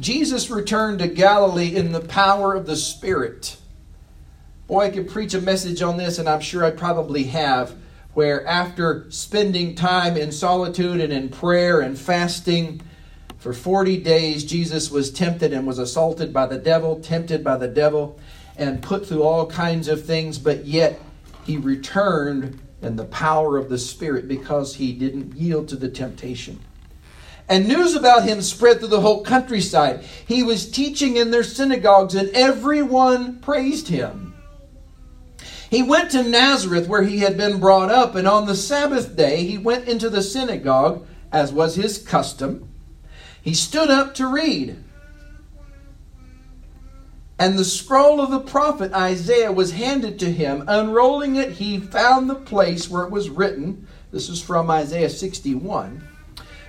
Jesus 0.00 0.50
returned 0.50 1.00
to 1.00 1.08
Galilee 1.08 1.76
in 1.76 1.92
the 1.92 2.00
power 2.00 2.54
of 2.54 2.66
the 2.66 2.76
Spirit. 2.76 3.56
Boy, 4.66 4.86
I 4.86 4.90
could 4.90 5.10
preach 5.10 5.34
a 5.34 5.40
message 5.40 5.82
on 5.82 5.98
this, 5.98 6.18
and 6.18 6.28
I'm 6.28 6.40
sure 6.40 6.64
I 6.64 6.70
probably 6.70 7.24
have, 7.24 7.74
where 8.14 8.46
after 8.46 9.10
spending 9.10 9.74
time 9.74 10.16
in 10.16 10.32
solitude 10.32 11.00
and 11.00 11.12
in 11.12 11.28
prayer 11.28 11.80
and 11.80 11.98
fasting, 11.98 12.80
for 13.38 13.52
40 13.52 13.98
days, 13.98 14.44
Jesus 14.44 14.88
was 14.88 15.10
tempted 15.10 15.52
and 15.52 15.66
was 15.66 15.80
assaulted 15.80 16.32
by 16.32 16.46
the 16.46 16.58
devil, 16.58 17.00
tempted 17.00 17.42
by 17.42 17.56
the 17.56 17.68
devil. 17.68 18.18
and 18.56 18.82
put 18.82 19.06
through 19.06 19.22
all 19.22 19.46
kinds 19.46 19.88
of 19.88 20.04
things, 20.04 20.38
but 20.38 20.66
yet 20.66 21.00
he 21.44 21.56
returned 21.56 22.60
in 22.82 22.96
the 22.96 23.04
power 23.04 23.56
of 23.56 23.68
the 23.68 23.78
Spirit 23.78 24.28
because 24.28 24.74
he 24.74 24.92
didn't 24.92 25.34
yield 25.34 25.68
to 25.68 25.76
the 25.76 25.88
temptation. 25.88 26.60
And 27.48 27.68
news 27.68 27.94
about 27.94 28.24
him 28.24 28.40
spread 28.40 28.78
through 28.78 28.88
the 28.88 29.00
whole 29.00 29.24
countryside. 29.24 30.04
He 30.26 30.42
was 30.42 30.70
teaching 30.70 31.16
in 31.16 31.30
their 31.30 31.42
synagogues, 31.42 32.14
and 32.14 32.28
everyone 32.30 33.40
praised 33.40 33.88
him. 33.88 34.34
He 35.70 35.82
went 35.82 36.10
to 36.10 36.22
Nazareth, 36.22 36.86
where 36.86 37.02
he 37.02 37.20
had 37.20 37.36
been 37.36 37.58
brought 37.58 37.90
up, 37.90 38.14
and 38.14 38.28
on 38.28 38.46
the 38.46 38.54
Sabbath 38.54 39.16
day 39.16 39.44
he 39.44 39.58
went 39.58 39.88
into 39.88 40.10
the 40.10 40.22
synagogue, 40.22 41.06
as 41.32 41.52
was 41.52 41.74
his 41.74 41.98
custom. 41.98 42.68
He 43.40 43.54
stood 43.54 43.90
up 43.90 44.14
to 44.16 44.26
read. 44.26 44.76
And 47.42 47.58
the 47.58 47.64
scroll 47.64 48.20
of 48.20 48.30
the 48.30 48.38
prophet 48.38 48.92
Isaiah 48.92 49.50
was 49.50 49.72
handed 49.72 50.20
to 50.20 50.30
him. 50.30 50.62
Unrolling 50.68 51.34
it, 51.34 51.50
he 51.50 51.80
found 51.80 52.30
the 52.30 52.36
place 52.36 52.88
where 52.88 53.02
it 53.02 53.10
was 53.10 53.30
written. 53.30 53.88
This 54.12 54.28
is 54.28 54.40
from 54.40 54.70
Isaiah 54.70 55.10
61. 55.10 56.06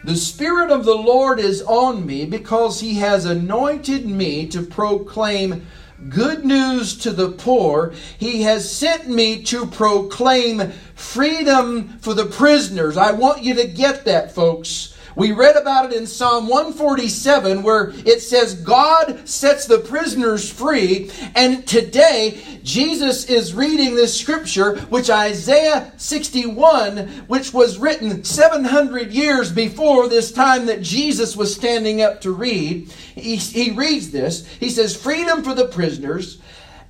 The 0.03 0.15
Spirit 0.15 0.71
of 0.71 0.83
the 0.83 0.95
Lord 0.95 1.39
is 1.39 1.61
on 1.61 2.07
me 2.07 2.25
because 2.25 2.79
he 2.79 2.95
has 2.95 3.25
anointed 3.25 4.07
me 4.07 4.47
to 4.47 4.63
proclaim 4.63 5.67
good 6.09 6.43
news 6.43 6.97
to 6.97 7.11
the 7.11 7.29
poor. 7.29 7.93
He 8.17 8.41
has 8.41 8.67
sent 8.67 9.07
me 9.07 9.43
to 9.43 9.67
proclaim 9.67 10.71
freedom 10.95 11.99
for 11.99 12.15
the 12.15 12.25
prisoners. 12.25 12.97
I 12.97 13.11
want 13.11 13.43
you 13.43 13.53
to 13.53 13.67
get 13.67 14.05
that, 14.05 14.33
folks. 14.33 14.92
We 15.15 15.31
read 15.31 15.55
about 15.55 15.91
it 15.91 15.97
in 15.97 16.07
Psalm 16.07 16.47
147 16.47 17.61
where 17.61 17.91
it 18.05 18.21
says 18.21 18.55
God 18.55 19.27
sets 19.27 19.67
the 19.67 19.79
prisoners 19.79 20.51
free. 20.51 21.11
And 21.35 21.67
today, 21.67 22.41
Jesus 22.63 23.25
is 23.25 23.53
reading 23.53 23.95
this 23.95 24.19
scripture, 24.19 24.77
which 24.85 25.09
Isaiah 25.09 25.91
61, 25.97 27.07
which 27.27 27.53
was 27.53 27.77
written 27.77 28.23
700 28.23 29.11
years 29.11 29.51
before 29.51 30.07
this 30.07 30.31
time 30.31 30.65
that 30.65 30.81
Jesus 30.81 31.35
was 31.35 31.53
standing 31.53 32.01
up 32.01 32.21
to 32.21 32.31
read. 32.31 32.89
He, 32.91 33.35
he 33.35 33.71
reads 33.71 34.09
this. 34.11 34.47
He 34.59 34.69
says, 34.69 34.95
Freedom 34.95 35.43
for 35.43 35.53
the 35.53 35.67
prisoners 35.67 36.39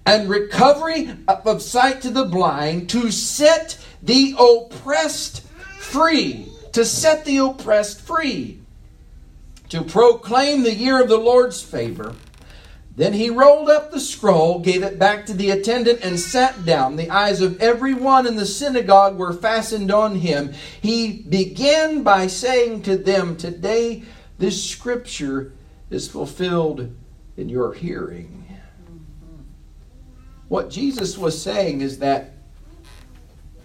and 0.06 0.30
recovery 0.30 1.10
of 1.28 1.62
sight 1.62 2.02
to 2.02 2.10
the 2.10 2.26
blind 2.26 2.90
to 2.90 3.12
set 3.12 3.78
the 4.02 4.36
oppressed 4.38 5.42
free 5.80 6.53
to 6.74 6.84
set 6.84 7.24
the 7.24 7.38
oppressed 7.38 8.02
free, 8.02 8.60
to 9.70 9.82
proclaim 9.84 10.64
the 10.64 10.74
year 10.74 11.02
of 11.02 11.08
the 11.08 11.18
Lord's 11.18 11.62
favor. 11.62 12.16
Then 12.96 13.14
he 13.14 13.30
rolled 13.30 13.70
up 13.70 13.92
the 13.92 14.00
scroll, 14.00 14.60
gave 14.60 14.84
it 14.84 15.00
back 15.00 15.26
to 15.26 15.34
the 15.34 15.50
attendant, 15.50 16.02
and 16.04 16.20
sat 16.20 16.64
down. 16.64 16.96
The 16.96 17.10
eyes 17.10 17.42
of 17.42 17.60
everyone 17.60 18.28
in 18.28 18.36
the 18.36 18.46
synagogue 18.46 19.18
were 19.18 19.34
fastened 19.34 19.92
on 19.92 20.16
him. 20.18 20.54
He 20.80 21.24
began 21.24 22.04
by 22.04 22.28
saying 22.28 22.84
to 22.84 22.98
them, 22.98 23.36
Today 23.36 24.04
this 24.38 24.64
scripture 24.64 25.54
is 25.90 26.08
fulfilled 26.08 26.96
in 27.36 27.50
your 27.50 27.74
hearing. 27.74 28.46
What 30.48 30.70
Jesus 30.70 31.18
was 31.18 31.42
saying 31.42 31.82
is 31.82 31.98
that 32.00 32.34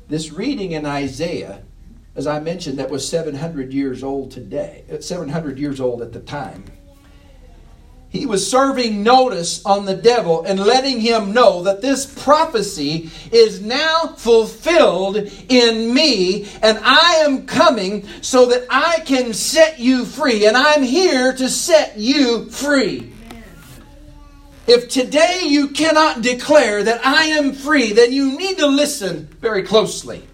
this 0.09 0.33
reading 0.33 0.73
in 0.73 0.87
Isaiah 0.87 1.63
as 2.19 2.27
I 2.27 2.41
mentioned, 2.41 2.81
that 2.81 2.91
was 2.91 3.09
700 3.09 3.73
years 3.73 4.03
old 4.03 4.33
today, 4.33 4.83
uh, 4.93 5.01
700 5.01 5.57
years 5.57 5.81
old 5.81 6.03
at 6.03 6.13
the 6.13 6.19
time. 6.19 6.65
He 8.09 8.27
was 8.27 8.51
serving 8.51 9.05
notice 9.05 9.65
on 9.65 9.85
the 9.85 9.95
devil 9.95 10.43
and 10.43 10.59
letting 10.59 10.99
him 11.01 11.33
know 11.33 11.63
that 11.63 11.81
this 11.81 12.07
prophecy 12.25 13.11
is 13.31 13.61
now 13.61 14.15
fulfilled 14.17 15.31
in 15.49 15.95
me, 15.95 16.49
and 16.61 16.81
I 16.83 17.21
am 17.23 17.47
coming 17.47 18.05
so 18.21 18.47
that 18.47 18.67
I 18.69 18.99
can 19.05 19.33
set 19.33 19.79
you 19.79 20.05
free, 20.05 20.45
and 20.47 20.57
I'm 20.57 20.83
here 20.83 21.33
to 21.35 21.49
set 21.49 21.99
you 21.99 22.47
free. 22.51 23.13
If 24.67 24.89
today 24.89 25.43
you 25.45 25.69
cannot 25.69 26.23
declare 26.23 26.83
that 26.83 27.07
I 27.07 27.27
am 27.27 27.53
free, 27.53 27.93
then 27.93 28.13
you 28.13 28.37
need 28.37 28.59
to 28.59 28.67
listen 28.67 29.29
very 29.41 29.63
closely. 29.63 30.25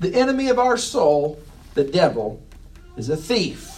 The 0.00 0.14
enemy 0.14 0.48
of 0.48 0.58
our 0.58 0.76
soul, 0.76 1.40
the 1.74 1.84
devil, 1.84 2.42
is 2.96 3.08
a 3.08 3.16
thief. 3.16 3.77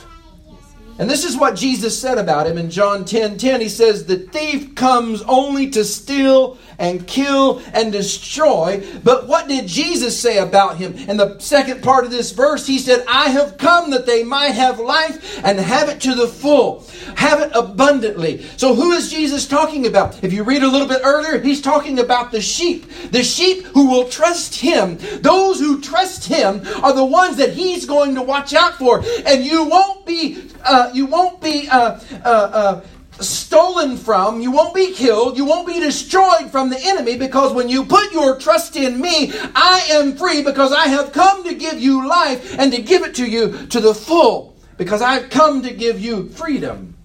And 1.01 1.09
this 1.09 1.25
is 1.25 1.35
what 1.35 1.57
Jesus 1.57 1.99
said 1.99 2.19
about 2.19 2.47
him 2.47 2.59
in 2.59 2.69
John 2.69 3.07
10 3.07 3.39
10. 3.39 3.63
He 3.63 3.71
says, 3.71 4.05
The 4.05 4.19
thief 4.19 4.75
comes 4.75 5.23
only 5.23 5.71
to 5.71 5.83
steal 5.83 6.59
and 6.81 7.07
kill 7.07 7.63
and 7.73 7.93
destroy. 7.93 8.83
But 9.05 9.29
what 9.29 9.47
did 9.47 9.69
Jesus 9.69 10.19
say 10.19 10.39
about 10.39 10.79
him? 10.79 10.95
In 10.97 11.17
the 11.17 11.39
second 11.39 11.83
part 11.83 12.05
of 12.05 12.11
this 12.11 12.33
verse, 12.33 12.67
he 12.67 12.79
said, 12.79 13.05
I 13.07 13.29
have 13.29 13.59
come 13.59 13.91
that 13.91 14.07
they 14.07 14.25
might 14.25 14.53
have 14.53 14.81
life 14.81 15.41
and 15.45 15.59
have 15.59 15.89
it 15.89 16.01
to 16.03 16.15
the 16.15 16.27
full, 16.27 16.87
have 17.17 17.41
it 17.41 17.53
abundantly. 17.55 18.43
So, 18.57 18.75
who 18.75 18.93
is 18.93 19.11
Jesus 19.11 19.47
talking 19.47 19.87
about? 19.87 20.25
If 20.25 20.33
you 20.33 20.43
read 20.43 20.63
a 20.63 20.69
little 20.69 20.89
bit 20.89 21.03
earlier, 21.05 21.39
he's 21.39 21.61
talking 21.61 21.99
about 21.99 22.33
the 22.33 22.41
sheep. 22.41 22.91
The 23.11 23.23
sheep 23.23 23.65
who 23.67 23.89
will 23.89 24.09
trust 24.09 24.57
him. 24.57 24.99
Those 25.21 25.61
who 25.61 25.81
trust 25.81 26.27
him 26.27 26.63
are 26.83 26.95
the 26.95 27.05
ones 27.05 27.37
that 27.37 27.53
he's 27.53 27.85
going 27.85 28.15
to 28.15 28.23
watch 28.23 28.55
out 28.55 28.75
for. 28.75 29.03
And 29.27 29.45
you 29.45 29.65
won't 29.65 30.07
be, 30.07 30.51
uh, 30.65 30.90
you 30.95 31.07
won't 31.07 31.41
be, 31.41 31.69
uh, 31.69 32.01
uh, 32.25 32.29
uh 32.29 32.81
stolen 33.23 33.97
from, 33.97 34.41
you 34.41 34.51
won't 34.51 34.75
be 34.75 34.93
killed, 34.93 35.37
you 35.37 35.45
won't 35.45 35.67
be 35.67 35.79
destroyed 35.79 36.51
from 36.51 36.71
the 36.71 36.79
enemy 36.81 37.17
because 37.17 37.53
when 37.53 37.69
you 37.69 37.85
put 37.85 38.13
your 38.13 38.39
trust 38.39 38.77
in 38.77 39.01
me, 39.01 39.33
I 39.55 39.87
am 39.91 40.17
free 40.17 40.43
because 40.43 40.73
I 40.73 40.87
have 40.87 41.13
come 41.13 41.45
to 41.45 41.55
give 41.55 41.79
you 41.81 42.09
life 42.09 42.59
and 42.59 42.73
to 42.73 42.81
give 42.81 43.03
it 43.03 43.15
to 43.17 43.27
you 43.27 43.67
to 43.67 43.81
the 43.81 43.95
full 43.95 44.57
because 44.77 45.03
I've 45.03 45.31
come 45.31 45.63
to 45.63 45.75
give 45.75 46.01
you 46.01 46.29
freedom. 46.31 46.97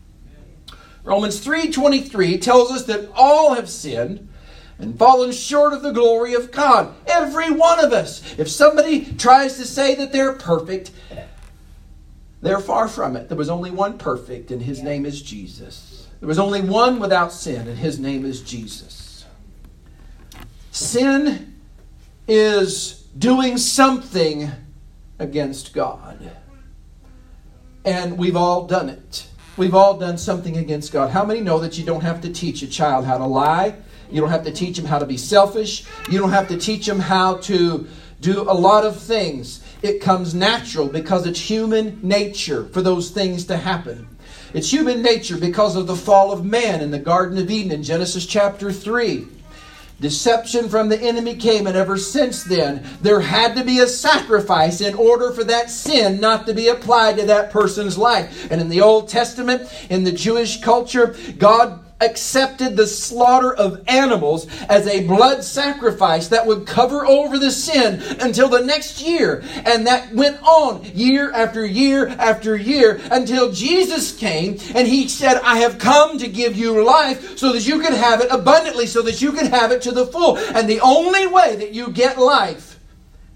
Romans 1.04 1.40
3:23 1.40 2.38
tells 2.42 2.72
us 2.72 2.84
that 2.86 3.10
all 3.16 3.54
have 3.54 3.70
sinned 3.70 4.28
and 4.80 4.98
fallen 4.98 5.32
short 5.32 5.74
of 5.74 5.84
the 5.84 5.92
glory 5.92 6.34
of 6.34 6.52
God. 6.52 6.94
Every 7.08 7.52
one 7.52 7.84
of 7.84 7.94
us. 7.94 8.22
If 8.38 8.50
somebody 8.50 9.14
tries 9.14 9.58
to 9.58 9.66
say 9.66 9.96
that 9.96 10.12
they're 10.12 10.34
perfect, 10.34 10.92
they're 12.46 12.60
far 12.60 12.88
from 12.88 13.16
it. 13.16 13.28
There 13.28 13.38
was 13.38 13.50
only 13.50 13.72
one 13.72 13.98
perfect, 13.98 14.52
and 14.52 14.62
his 14.62 14.84
name 14.84 15.06
is 15.06 15.22
Jesus. 15.22 16.08
There 16.20 16.28
was 16.28 16.40
only 16.40 16.62
one 16.62 17.00
without 17.00 17.34
sin, 17.34 17.68
and 17.68 17.78
his 17.78 18.00
name 18.00 18.24
is 18.26 18.42
Jesus. 18.42 19.26
Sin 20.72 21.56
is 22.28 23.08
doing 23.18 23.58
something 23.58 24.52
against 25.18 25.74
God. 25.74 26.32
And 27.84 28.18
we've 28.18 28.36
all 28.36 28.68
done 28.68 28.90
it. 28.90 29.28
We've 29.58 29.76
all 29.76 29.98
done 29.98 30.18
something 30.18 30.58
against 30.58 30.92
God. 30.92 31.12
How 31.12 31.26
many 31.26 31.42
know 31.42 31.60
that 31.60 31.78
you 31.78 31.86
don't 31.86 32.02
have 32.02 32.22
to 32.22 32.32
teach 32.32 32.62
a 32.62 32.68
child 32.68 33.06
how 33.06 33.18
to 33.18 33.26
lie? 33.26 33.76
You 34.12 34.22
don't 34.22 34.30
have 34.30 34.44
to 34.44 34.52
teach 34.52 34.78
them 34.78 34.86
how 34.86 35.00
to 35.00 35.06
be 35.06 35.18
selfish. 35.18 35.86
You 36.12 36.20
don't 36.20 36.32
have 36.32 36.48
to 36.50 36.58
teach 36.58 36.86
them 36.86 37.00
how 37.00 37.38
to 37.38 37.88
do 38.26 38.42
a 38.42 38.54
lot 38.54 38.84
of 38.84 39.00
things. 39.00 39.62
It 39.84 40.02
comes 40.02 40.34
natural 40.34 40.88
because 40.88 41.28
it's 41.28 41.40
human 41.40 42.00
nature 42.02 42.66
for 42.66 42.82
those 42.82 43.12
things 43.12 43.46
to 43.46 43.58
happen. 43.58 44.08
It's 44.54 44.72
human 44.72 45.04
nature 45.04 45.38
because 45.38 45.76
of 45.76 45.86
the 45.86 45.96
fall 45.96 46.32
of 46.32 46.44
man 46.44 46.82
in 46.82 46.90
the 46.90 46.98
Garden 46.98 47.38
of 47.38 47.52
Eden 47.52 47.72
in 47.72 47.84
Genesis 47.84 48.26
chapter 48.26 48.72
3. 48.72 49.28
Deception 50.00 50.68
from 50.70 50.90
the 50.90 51.00
enemy 51.00 51.36
came, 51.36 51.68
and 51.68 51.78
ever 51.78 51.98
since 51.98 52.44
then, 52.44 52.86
there 53.02 53.22
had 53.22 53.56
to 53.56 53.64
be 53.64 53.80
a 53.80 53.88
sacrifice 53.88 54.82
in 54.82 54.96
order 54.96 55.32
for 55.32 55.44
that 55.44 55.70
sin 55.70 56.20
not 56.20 56.48
to 56.48 56.54
be 56.54 56.68
applied 56.68 57.18
to 57.18 57.26
that 57.28 57.52
person's 57.52 57.98
life. 57.98 58.50
And 58.52 58.60
in 58.60 58.70
the 58.70 58.82
Old 58.82 59.08
Testament, 59.08 59.72
in 59.90 60.04
the 60.04 60.12
Jewish 60.12 60.60
culture, 60.62 61.16
God 61.38 61.85
accepted 62.02 62.76
the 62.76 62.88
slaughter 62.88 63.54
of 63.54 63.82
animals 63.88 64.48
as 64.64 64.88
a 64.88 65.08
blood 65.08 65.44
sacrifice 65.44 66.28
that 66.28 66.46
would 66.46 66.68
cover 66.68 67.06
over 67.06 67.40
the 67.40 67.52
sin 67.52 68.02
until 68.20 68.50
the 68.50 68.64
next 68.64 69.02
year. 69.02 69.44
And 69.66 69.88
that 69.88 70.14
went 70.14 70.42
on 70.44 70.84
year 70.94 71.32
after 71.32 71.66
year 71.66 72.08
after 72.08 72.56
year 72.56 73.00
until 73.12 73.52
Jesus 73.52 74.16
came 74.16 74.58
and 74.76 74.88
he 74.88 75.08
said, 75.08 75.40
I 75.42 75.60
have 75.60 75.78
come 75.78 76.18
to 76.18 76.28
give 76.28 76.58
you 76.58 76.84
life 76.84 77.38
so 77.38 77.54
that 77.54 77.66
you 77.66 77.80
can 77.80 77.94
have 77.94 78.22
it 78.22 78.28
abundantly, 78.30 78.88
so 78.88 79.02
that 79.04 79.22
you 79.22 79.32
can 79.32 79.48
have 79.48 79.72
it 79.72 79.82
to 79.84 79.92
the 79.92 80.06
full. 80.08 80.38
And 80.38 80.70
the 80.70 80.82
only 80.82 81.28
way 81.28 81.56
that 81.56 81.74
you 81.74 81.90
get 81.92 82.18
life 82.18 82.75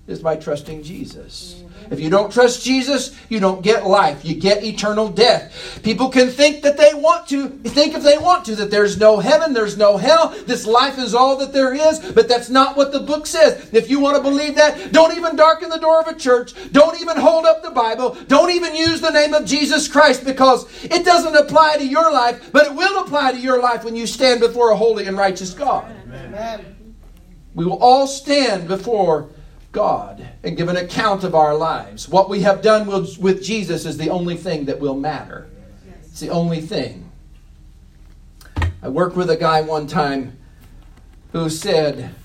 is 0.10 0.20
by 0.20 0.36
trusting 0.36 0.84
Jesus. 0.84 1.64
If 1.92 2.00
you 2.00 2.10
don't 2.10 2.32
trust 2.32 2.64
Jesus, 2.64 3.16
you 3.30 3.40
don't 3.40 3.64
get 3.64 3.86
life. 3.86 4.24
You 4.24 4.36
get 4.36 4.64
eternal 4.64 5.10
death. 5.10 5.80
People 5.84 6.10
can 6.10 6.30
think 6.30 6.62
that 6.62 6.78
they 6.78 6.94
want 6.94 7.28
to, 7.30 7.50
think 7.50 7.96
if 7.96 8.04
they 8.04 8.18
want 8.18 8.46
to, 8.46 8.56
that 8.56 8.70
there's 8.70 8.98
no 8.98 9.20
heaven, 9.20 9.54
there's 9.54 9.78
no 9.78 9.98
hell, 9.98 10.30
this 10.46 10.66
life 10.66 11.00
is 11.00 11.16
all 11.16 11.38
that 11.38 11.54
there 11.54 11.74
is, 11.74 12.00
but 12.00 12.28
that's 12.28 12.50
not 12.50 12.78
what 12.78 12.92
the 12.92 13.00
book 13.00 13.26
says. 13.26 13.70
If 13.74 13.90
you 13.90 14.00
want 14.00 14.18
to 14.18 14.24
believe 14.24 14.56
that, 14.56 14.92
don't 14.92 15.16
even 15.18 15.36
darken 15.36 15.70
the 15.70 15.78
door 15.78 16.02
of 16.02 16.08
a 16.08 16.18
church. 16.18 16.54
Don't 16.72 17.00
even 17.02 17.18
hold 17.18 17.46
up 17.46 17.64
the 17.64 17.72
Bible. 17.72 18.18
Don't 18.28 18.52
even 18.52 18.76
use 18.76 19.02
the 19.02 19.12
name 19.12 19.34
of 19.34 19.46
Jesus 19.46 19.88
Christ 19.88 20.26
because 20.26 20.68
it 20.84 21.06
doesn't 21.06 21.36
apply 21.36 21.78
to 21.78 21.88
your 21.88 22.12
life, 22.12 22.52
but 22.52 22.68
it 22.68 22.74
will 22.76 23.04
apply 23.04 23.32
to 23.32 23.40
your 23.40 23.60
life 23.60 23.84
when 23.84 23.96
you 23.96 24.06
stand 24.06 24.40
before 24.40 24.72
a 24.72 24.76
holy 24.76 25.06
and 25.06 25.18
righteous 25.18 25.54
God. 25.54 25.92
Amen. 26.04 26.76
We 27.56 27.66
will 27.66 27.82
all 27.82 28.06
stand 28.06 28.68
before 28.68 29.30
God 29.72 30.28
and 30.44 30.58
give 30.58 30.68
an 30.68 30.78
account 30.78 31.24
of 31.24 31.36
our 31.36 31.56
lives. 31.56 32.10
What 32.10 32.30
we 32.30 32.42
have 32.42 32.62
done 32.62 32.88
with 32.88 33.44
Jesus 33.44 33.86
is 33.86 33.98
the 33.98 34.10
only 34.10 34.36
thing 34.36 34.66
that 34.66 34.80
will 34.80 34.96
matter. 34.96 35.48
It's 36.04 36.20
the 36.20 36.30
only 36.30 36.62
thing. 36.62 37.12
I 38.82 38.90
worked 38.90 39.16
with 39.16 39.30
a 39.30 39.38
guy 39.38 39.62
one 39.62 39.88
time 39.88 40.38
who 41.32 41.50
said, 41.50 42.16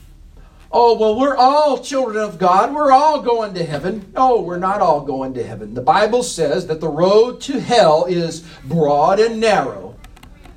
Oh, 0.76 0.98
well, 0.98 1.16
we're 1.16 1.36
all 1.36 1.78
children 1.78 2.16
of 2.16 2.36
God. 2.36 2.74
We're 2.74 2.90
all 2.90 3.22
going 3.22 3.54
to 3.54 3.64
heaven. 3.64 4.10
No, 4.12 4.40
we're 4.40 4.58
not 4.58 4.80
all 4.80 5.02
going 5.02 5.34
to 5.34 5.46
heaven. 5.46 5.74
The 5.74 5.80
Bible 5.80 6.24
says 6.24 6.66
that 6.66 6.80
the 6.80 6.88
road 6.88 7.40
to 7.42 7.60
hell 7.60 8.06
is 8.06 8.40
broad 8.64 9.20
and 9.20 9.38
narrow, 9.38 9.94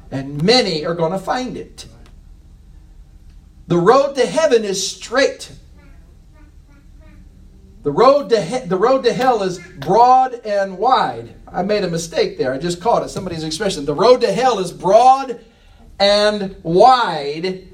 and 0.10 0.42
many 0.42 0.84
are 0.84 0.96
going 0.96 1.12
to 1.12 1.20
find 1.20 1.56
it. 1.56 1.86
The 3.68 3.78
road 3.78 4.16
to 4.16 4.26
heaven 4.26 4.64
is 4.64 4.90
straight 4.90 5.52
the 7.88 7.94
road 7.94 8.28
to 8.32 8.42
he- 8.42 8.68
the 8.68 8.76
road 8.76 9.06
to 9.06 9.14
hell 9.14 9.42
is 9.44 9.60
broad 9.60 10.34
and 10.44 10.78
wide. 10.78 11.34
I 11.48 11.64
made 11.64 11.86
a 11.86 11.90
mistake 11.90 12.38
there. 12.38 12.52
I 12.52 12.58
just 12.58 12.82
caught 12.82 13.02
it. 13.02 13.08
Somebody's 13.08 13.46
expression. 13.46 13.86
The 13.86 13.94
road 13.94 14.20
to 14.20 14.34
hell 14.34 14.60
is 14.60 14.74
broad 14.74 15.40
and 15.98 16.58
wide 16.64 17.66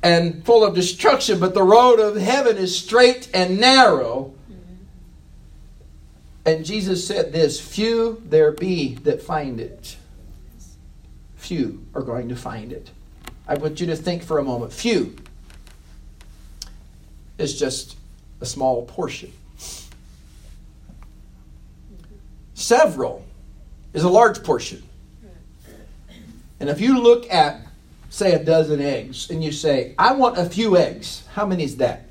and 0.00 0.46
full 0.46 0.64
of 0.64 0.76
destruction, 0.76 1.40
but 1.40 1.54
the 1.54 1.64
road 1.64 1.98
of 1.98 2.14
heaven 2.14 2.56
is 2.56 2.78
straight 2.78 3.28
and 3.34 3.58
narrow. 3.58 4.32
And 6.46 6.64
Jesus 6.64 7.04
said 7.04 7.32
this 7.32 7.60
Few 7.60 8.22
there 8.24 8.52
be 8.52 8.94
that 9.02 9.20
find 9.20 9.58
it. 9.58 9.96
Few 11.34 11.84
are 11.96 12.02
going 12.02 12.28
to 12.28 12.36
find 12.36 12.72
it. 12.72 12.92
I 13.48 13.56
want 13.56 13.80
you 13.80 13.88
to 13.88 13.96
think 13.96 14.22
for 14.22 14.38
a 14.38 14.44
moment. 14.44 14.72
Few 14.72 15.16
is 17.38 17.58
just 17.58 17.96
a 18.40 18.46
small 18.46 18.84
portion. 18.84 19.32
Several 22.58 23.24
is 23.94 24.02
a 24.02 24.08
large 24.08 24.42
portion. 24.42 24.82
And 26.58 26.68
if 26.68 26.80
you 26.80 27.00
look 27.00 27.32
at, 27.32 27.64
say, 28.10 28.32
a 28.32 28.44
dozen 28.44 28.80
eggs, 28.80 29.30
and 29.30 29.44
you 29.44 29.52
say, 29.52 29.94
I 29.96 30.12
want 30.14 30.38
a 30.38 30.44
few 30.44 30.76
eggs, 30.76 31.22
how 31.34 31.46
many 31.46 31.62
is 31.62 31.76
that? 31.76 32.08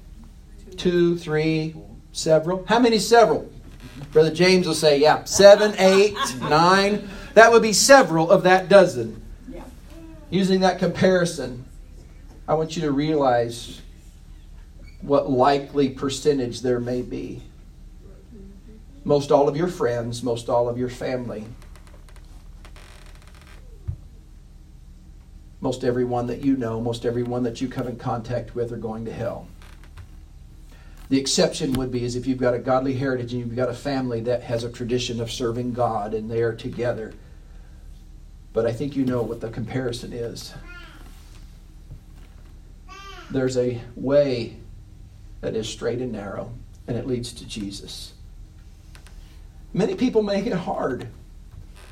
Two, 0.78 1.18
three, 1.18 1.76
several? 2.14 2.66
How 2.66 2.80
many 2.80 2.98
several? 2.98 3.52
Brother 4.14 4.34
James 4.34 4.66
will 4.66 4.74
say, 4.74 5.00
yeah, 5.00 5.26
seven, 5.26 5.76
eight, 5.80 6.16
nine. 6.40 7.10
That 7.34 7.52
would 7.52 7.62
be 7.62 7.74
several 7.74 8.32
of 8.32 8.44
that 8.44 8.70
dozen. 8.70 9.22
Using 10.30 10.62
that 10.62 10.80
comparison, 10.80 11.66
I 12.48 12.54
want 12.54 12.78
you 12.78 12.84
to 12.84 12.92
realize 12.92 13.82
what 15.02 15.30
likely 15.30 15.90
percentage 15.90 16.62
there 16.62 16.80
may 16.80 17.02
be 17.02 17.42
most 19.08 19.32
all 19.32 19.48
of 19.48 19.56
your 19.56 19.70
friends, 19.70 20.22
most 20.22 20.50
all 20.50 20.68
of 20.68 20.78
your 20.78 20.90
family, 20.90 21.46
most 25.62 25.86
everyone 25.86 26.28
that 26.28 26.44
you 26.44 26.58
know, 26.58 26.82
most 26.82 27.06
everyone 27.06 27.44
that 27.44 27.62
you 27.62 27.70
come 27.70 27.88
in 27.88 27.96
contact 27.96 28.54
with 28.54 28.70
are 28.74 28.78
going 28.78 29.06
to 29.06 29.14
hell. 29.14 29.48
The 31.08 31.18
exception 31.18 31.72
would 31.74 31.90
be 31.90 32.04
is 32.04 32.18
if 32.18 32.28
you've 32.28 32.38
got 32.38 32.54
a 32.54 32.60
godly 32.60 32.96
heritage 32.96 33.32
and 33.32 33.40
you've 33.40 33.56
got 33.56 33.70
a 33.70 33.74
family 33.74 34.20
that 34.22 34.44
has 34.44 34.66
a 34.66 34.70
tradition 34.70 35.22
of 35.22 35.32
serving 35.32 35.72
God 35.72 36.14
and 36.14 36.30
they 36.30 36.42
are 36.42 36.54
together. 36.54 37.14
But 38.52 38.66
I 38.66 38.74
think 38.74 38.98
you 38.98 39.06
know 39.06 39.22
what 39.22 39.40
the 39.40 39.50
comparison 39.50 40.12
is. 40.12 40.54
There's 43.32 43.56
a 43.56 43.80
way 43.96 44.58
that 45.40 45.56
is 45.56 45.70
straight 45.70 46.00
and 46.00 46.12
narrow, 46.12 46.52
and 46.88 46.98
it 46.98 47.08
leads 47.08 47.32
to 47.32 47.48
Jesus. 47.48 48.14
Many 49.74 49.96
people 49.96 50.24
make 50.24 50.46
it 50.46 50.54
hard. 50.54 51.08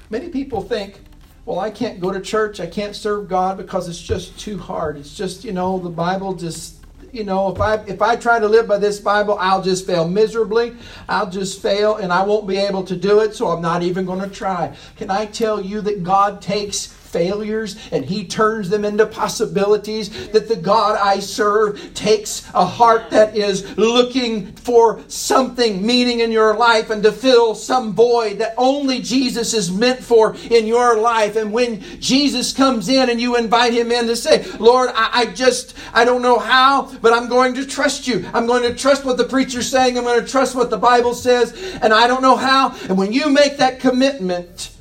Many 0.10 0.30
people 0.30 0.62
think, 0.62 1.00
well, 1.46 1.60
I 1.60 1.70
can't 1.70 2.00
go 2.00 2.12
to 2.12 2.20
church, 2.22 2.60
I 2.60 2.68
can't 2.68 2.96
serve 2.96 3.28
God 3.28 3.58
because 3.58 3.88
it's 3.88 4.02
just 4.02 4.40
too 4.40 4.58
hard. 4.58 4.98
It's 4.98 5.16
just, 5.16 5.44
you 5.44 5.52
know, 5.52 5.78
the 5.80 5.90
Bible 5.90 6.34
just 6.34 6.86
you 7.16 7.24
know, 7.24 7.50
if 7.50 7.62
I 7.62 7.76
if 7.88 8.02
I 8.02 8.18
try 8.18 8.40
to 8.40 8.48
live 8.48 8.68
by 8.68 8.78
this 8.78 9.00
Bible, 9.00 9.38
I'll 9.40 9.62
just 9.62 9.88
fail 9.88 10.08
miserably. 10.08 10.76
I'll 11.08 11.30
just 11.30 11.62
fail 11.62 11.96
and 11.96 12.12
I 12.12 12.24
won't 12.24 12.46
be 12.46 12.58
able 12.58 12.84
to 12.84 12.96
do 12.96 13.22
it, 13.22 13.34
so 13.34 13.48
I'm 13.48 13.62
not 13.62 13.84
even 13.84 14.06
going 14.06 14.20
to 14.20 14.30
try. 14.30 14.76
Can 14.98 15.10
I 15.10 15.26
tell 15.26 15.62
you 15.62 15.80
that 15.82 16.04
God 16.04 16.42
takes 16.42 16.88
failures 17.16 17.78
and 17.94 18.04
He 18.04 18.26
turns 18.26 18.70
them 18.70 18.84
into 18.84 19.06
possibilities. 19.06 20.28
That 20.32 20.50
the 20.50 20.58
God 20.58 21.00
I 21.02 21.20
serve 21.20 21.94
takes 21.94 22.46
a 22.54 22.66
heart 22.66 23.10
that 23.12 23.38
is 23.38 23.78
looking 23.78 24.52
for 24.58 25.02
something 25.08 25.86
meaning 25.86 26.20
in 26.20 26.30
your 26.30 26.58
life 26.58 26.90
and 26.90 27.02
to 27.04 27.14
fill 27.14 27.56
some 27.56 27.94
void 27.94 28.40
that 28.40 28.54
only 28.58 29.02
Jesus 29.02 29.54
is 29.54 29.72
meant 29.72 30.04
for 30.04 30.36
in 30.52 30.68
your 30.68 30.98
life. 31.00 31.38
And 31.38 31.54
when 31.54 31.80
Jesus 32.02 32.52
comes 32.52 32.90
in 32.90 33.10
and 33.10 33.22
you 33.22 33.38
invite 33.38 33.72
Him 33.72 33.94
in 33.94 34.08
to 34.08 34.16
say, 34.18 34.44
Lord, 34.60 34.90
I, 34.94 35.10
I 35.14 35.26
just, 35.28 35.74
I 35.94 36.04
don't 36.04 36.22
know 36.22 36.38
how, 36.38 36.92
but 37.02 37.14
I'm 37.14 37.30
going 37.30 37.54
to 37.54 37.66
trust 37.66 38.08
you. 38.08 38.30
I'm 38.34 38.46
going 38.46 38.64
to 38.64 38.76
trust 38.76 39.06
what 39.06 39.16
the 39.16 39.24
preacher's 39.24 39.70
saying. 39.70 39.98
I'm 39.98 40.04
going 40.04 40.20
to 40.20 40.30
trust 40.30 40.54
what 40.54 40.70
the 40.70 40.78
Bible 40.78 41.14
says, 41.14 41.54
and 41.82 41.94
I 41.94 42.08
don't 42.08 42.22
know 42.22 42.36
how. 42.36 42.76
And 42.90 42.98
when 42.98 43.14
you 43.14 43.30
make 43.30 43.56
that 43.58 43.80
commitment, 43.80 44.75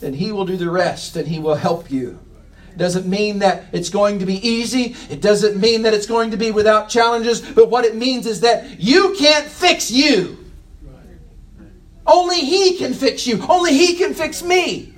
then 0.00 0.14
He 0.14 0.32
will 0.32 0.44
do 0.44 0.56
the 0.56 0.70
rest 0.70 1.16
and 1.16 1.28
He 1.28 1.38
will 1.38 1.54
help 1.54 1.90
you. 1.90 2.18
Doesn't 2.76 3.06
mean 3.06 3.40
that 3.40 3.64
it's 3.72 3.90
going 3.90 4.18
to 4.20 4.26
be 4.26 4.46
easy. 4.46 4.96
It 5.10 5.20
doesn't 5.20 5.60
mean 5.60 5.82
that 5.82 5.94
it's 5.94 6.06
going 6.06 6.30
to 6.30 6.36
be 6.36 6.50
without 6.50 6.88
challenges. 6.88 7.40
But 7.40 7.68
what 7.68 7.84
it 7.84 7.96
means 7.96 8.26
is 8.26 8.40
that 8.40 8.80
you 8.80 9.14
can't 9.18 9.46
fix 9.46 9.90
you. 9.90 10.38
Only 12.06 12.40
He 12.40 12.76
can 12.78 12.94
fix 12.94 13.26
you. 13.26 13.44
Only 13.48 13.72
He 13.74 13.96
can 13.96 14.14
fix 14.14 14.42
me. 14.42 14.94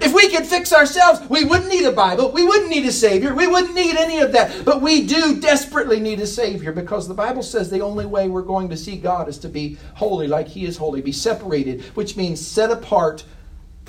If 0.00 0.12
we 0.12 0.28
could 0.30 0.44
fix 0.44 0.72
ourselves, 0.72 1.20
we 1.28 1.44
wouldn't 1.44 1.68
need 1.68 1.84
a 1.84 1.92
Bible. 1.92 2.32
We 2.32 2.44
wouldn't 2.44 2.70
need 2.70 2.84
a 2.86 2.92
Savior. 2.92 3.34
We 3.34 3.46
wouldn't 3.46 3.74
need 3.74 3.96
any 3.96 4.18
of 4.18 4.32
that. 4.32 4.64
But 4.64 4.82
we 4.82 5.06
do 5.06 5.40
desperately 5.40 6.00
need 6.00 6.18
a 6.18 6.26
Savior 6.26 6.72
because 6.72 7.06
the 7.06 7.14
Bible 7.14 7.44
says 7.44 7.70
the 7.70 7.82
only 7.82 8.06
way 8.06 8.28
we're 8.28 8.42
going 8.42 8.68
to 8.70 8.76
see 8.76 8.96
God 8.96 9.28
is 9.28 9.38
to 9.38 9.48
be 9.48 9.78
holy 9.94 10.26
like 10.26 10.48
He 10.48 10.64
is 10.64 10.76
holy, 10.76 11.02
be 11.02 11.12
separated, 11.12 11.82
which 11.94 12.16
means 12.16 12.44
set 12.44 12.72
apart 12.72 13.24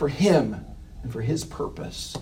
for 0.04 0.10
Him 0.10 0.66
and 1.02 1.14
for 1.14 1.22
His 1.22 1.46
purpose. 1.46 2.18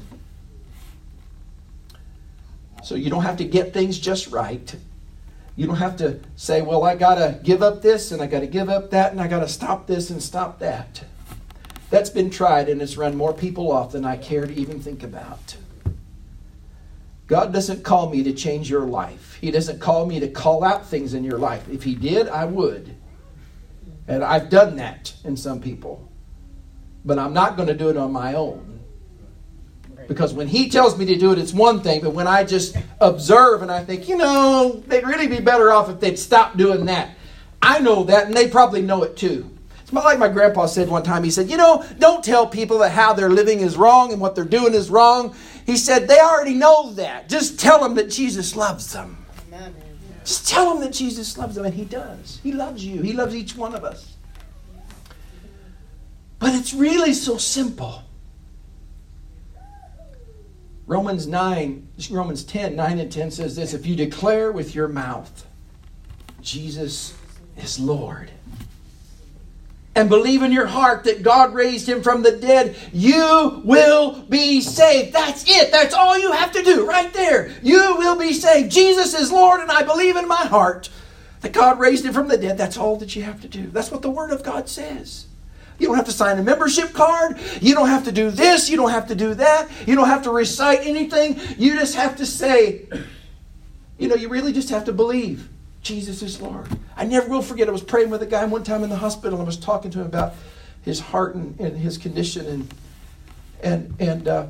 So 2.83 2.93
you 2.93 3.09
don't 3.09 3.23
have 3.23 3.37
to 3.37 3.43
get 3.43 3.73
things 3.73 3.97
just 3.97 4.27
right. 4.27 4.75
You 5.55 5.65
don't 5.65 5.77
have 5.77 5.97
to 5.97 6.19
say, 6.35 6.61
well, 6.61 6.83
I 6.83 6.95
got 6.95 7.15
to 7.15 7.39
give 7.41 7.63
up 7.63 7.81
this 7.81 8.11
and 8.11 8.21
I 8.21 8.27
got 8.27 8.41
to 8.41 8.47
give 8.47 8.69
up 8.69 8.91
that 8.91 9.13
and 9.13 9.19
I 9.19 9.27
got 9.27 9.39
to 9.39 9.47
stop 9.47 9.87
this 9.87 10.11
and 10.11 10.21
stop 10.21 10.59
that. 10.59 11.03
That's 11.89 12.11
been 12.11 12.29
tried 12.29 12.69
and 12.69 12.83
it's 12.83 12.97
run 12.97 13.17
more 13.17 13.33
people 13.33 13.71
off 13.71 13.93
than 13.93 14.05
I 14.05 14.15
care 14.15 14.45
to 14.45 14.53
even 14.53 14.79
think 14.79 15.01
about. 15.01 15.57
God 17.25 17.51
doesn't 17.51 17.83
call 17.83 18.11
me 18.11 18.21
to 18.21 18.33
change 18.33 18.69
your 18.69 18.85
life. 18.85 19.39
He 19.41 19.49
doesn't 19.49 19.79
call 19.79 20.05
me 20.05 20.19
to 20.19 20.27
call 20.27 20.63
out 20.63 20.85
things 20.85 21.15
in 21.15 21.23
your 21.23 21.39
life. 21.39 21.67
If 21.67 21.81
He 21.81 21.95
did, 21.95 22.27
I 22.29 22.45
would. 22.45 22.95
And 24.07 24.23
I've 24.23 24.51
done 24.51 24.75
that 24.75 25.15
in 25.23 25.35
some 25.35 25.59
people 25.59 26.10
but 27.05 27.19
I'm 27.19 27.33
not 27.33 27.55
going 27.55 27.67
to 27.67 27.73
do 27.73 27.89
it 27.89 27.97
on 27.97 28.11
my 28.11 28.33
own. 28.35 28.79
Because 30.07 30.33
when 30.33 30.47
he 30.47 30.69
tells 30.69 30.97
me 30.97 31.05
to 31.05 31.15
do 31.15 31.31
it, 31.31 31.39
it's 31.39 31.53
one 31.53 31.81
thing, 31.81 32.01
but 32.01 32.11
when 32.11 32.27
I 32.27 32.43
just 32.43 32.75
observe 32.99 33.61
and 33.61 33.71
I 33.71 33.83
think, 33.83 34.09
you 34.09 34.17
know, 34.17 34.83
they'd 34.87 35.05
really 35.05 35.27
be 35.27 35.39
better 35.39 35.71
off 35.71 35.89
if 35.89 35.99
they'd 35.99 36.19
stop 36.19 36.57
doing 36.57 36.85
that. 36.85 37.11
I 37.61 37.79
know 37.79 38.03
that, 38.03 38.25
and 38.25 38.35
they 38.35 38.49
probably 38.49 38.81
know 38.81 39.03
it 39.03 39.15
too. 39.15 39.49
It's 39.81 39.93
like 39.93 40.19
my 40.19 40.27
grandpa 40.27 40.65
said 40.65 40.89
one 40.89 41.03
time. 41.03 41.23
He 41.23 41.31
said, 41.31 41.49
You 41.49 41.57
know, 41.57 41.85
don't 41.99 42.23
tell 42.23 42.47
people 42.47 42.79
that 42.79 42.91
how 42.91 43.13
they're 43.13 43.29
living 43.29 43.59
is 43.59 43.77
wrong 43.77 44.11
and 44.11 44.21
what 44.21 44.35
they're 44.35 44.45
doing 44.45 44.73
is 44.73 44.89
wrong. 44.89 45.35
He 45.65 45.77
said, 45.77 46.07
They 46.07 46.19
already 46.19 46.55
know 46.55 46.93
that. 46.93 47.29
Just 47.29 47.59
tell 47.59 47.79
them 47.79 47.95
that 47.95 48.09
Jesus 48.09 48.55
loves 48.55 48.91
them. 48.91 49.17
Just 50.23 50.47
tell 50.47 50.73
them 50.73 50.83
that 50.83 50.93
Jesus 50.93 51.37
loves 51.37 51.55
them, 51.55 51.65
and 51.65 51.73
He 51.73 51.85
does. 51.85 52.39
He 52.41 52.51
loves 52.51 52.83
you, 52.83 53.01
He 53.01 53.13
loves 53.13 53.35
each 53.35 53.55
one 53.55 53.75
of 53.75 53.83
us. 53.83 54.17
But 56.41 56.55
it's 56.55 56.73
really 56.73 57.13
so 57.13 57.37
simple. 57.37 58.01
Romans 60.87 61.27
9, 61.27 61.87
Romans 62.09 62.43
10, 62.43 62.75
9 62.75 62.99
and 62.99 63.11
10 63.11 63.31
says 63.31 63.55
this 63.55 63.73
if 63.73 63.85
you 63.85 63.95
declare 63.95 64.51
with 64.51 64.75
your 64.75 64.89
mouth 64.89 65.47
Jesus 66.41 67.13
is 67.55 67.79
Lord 67.79 68.31
and 69.95 70.09
believe 70.09 70.41
in 70.41 70.51
your 70.51 70.65
heart 70.65 71.03
that 71.03 71.21
God 71.21 71.53
raised 71.53 71.87
him 71.87 72.01
from 72.01 72.23
the 72.23 72.31
dead, 72.31 72.75
you 72.91 73.61
will 73.63 74.23
be 74.23 74.61
saved. 74.61 75.13
That's 75.13 75.47
it. 75.47 75.71
That's 75.71 75.93
all 75.93 76.17
you 76.17 76.31
have 76.31 76.51
to 76.53 76.63
do 76.63 76.87
right 76.87 77.13
there. 77.13 77.51
You 77.61 77.95
will 77.97 78.17
be 78.17 78.33
saved. 78.33 78.71
Jesus 78.71 79.13
is 79.13 79.31
Lord, 79.31 79.61
and 79.61 79.71
I 79.71 79.83
believe 79.83 80.15
in 80.15 80.27
my 80.27 80.45
heart 80.47 80.89
that 81.41 81.53
God 81.53 81.79
raised 81.79 82.05
him 82.05 82.13
from 82.13 82.29
the 82.29 82.37
dead. 82.37 82.57
That's 82.57 82.77
all 82.77 82.95
that 82.97 83.15
you 83.15 83.23
have 83.23 83.41
to 83.41 83.47
do. 83.47 83.67
That's 83.67 83.91
what 83.91 84.01
the 84.01 84.09
Word 84.09 84.31
of 84.31 84.43
God 84.43 84.67
says. 84.67 85.27
You 85.81 85.87
don't 85.87 85.95
have 85.95 86.05
to 86.05 86.11
sign 86.11 86.37
a 86.37 86.43
membership 86.43 86.93
card. 86.93 87.39
You 87.59 87.73
don't 87.73 87.87
have 87.87 88.03
to 88.05 88.11
do 88.11 88.29
this. 88.29 88.69
You 88.69 88.77
don't 88.77 88.91
have 88.91 89.07
to 89.07 89.15
do 89.15 89.33
that. 89.33 89.67
You 89.87 89.95
don't 89.95 90.07
have 90.07 90.21
to 90.23 90.29
recite 90.29 90.81
anything. 90.81 91.39
You 91.57 91.73
just 91.73 91.95
have 91.95 92.17
to 92.17 92.25
say, 92.25 92.87
you 93.97 94.07
know, 94.07 94.13
you 94.13 94.29
really 94.29 94.53
just 94.53 94.69
have 94.69 94.85
to 94.85 94.93
believe. 94.93 95.49
Jesus 95.81 96.21
is 96.21 96.39
Lord. 96.39 96.67
I 96.95 97.05
never 97.05 97.27
will 97.27 97.41
forget. 97.41 97.67
I 97.67 97.71
was 97.71 97.81
praying 97.81 98.11
with 98.11 98.21
a 98.21 98.27
guy 98.27 98.45
one 98.45 98.63
time 98.63 98.83
in 98.83 98.91
the 98.91 98.95
hospital. 98.95 99.41
I 99.41 99.43
was 99.43 99.57
talking 99.57 99.89
to 99.91 100.01
him 100.01 100.05
about 100.05 100.35
his 100.83 100.99
heart 100.99 101.33
and, 101.33 101.59
and 101.59 101.75
his 101.75 101.97
condition, 101.97 102.45
and 102.45 102.73
and 103.63 103.95
and 103.99 104.27
uh, 104.27 104.47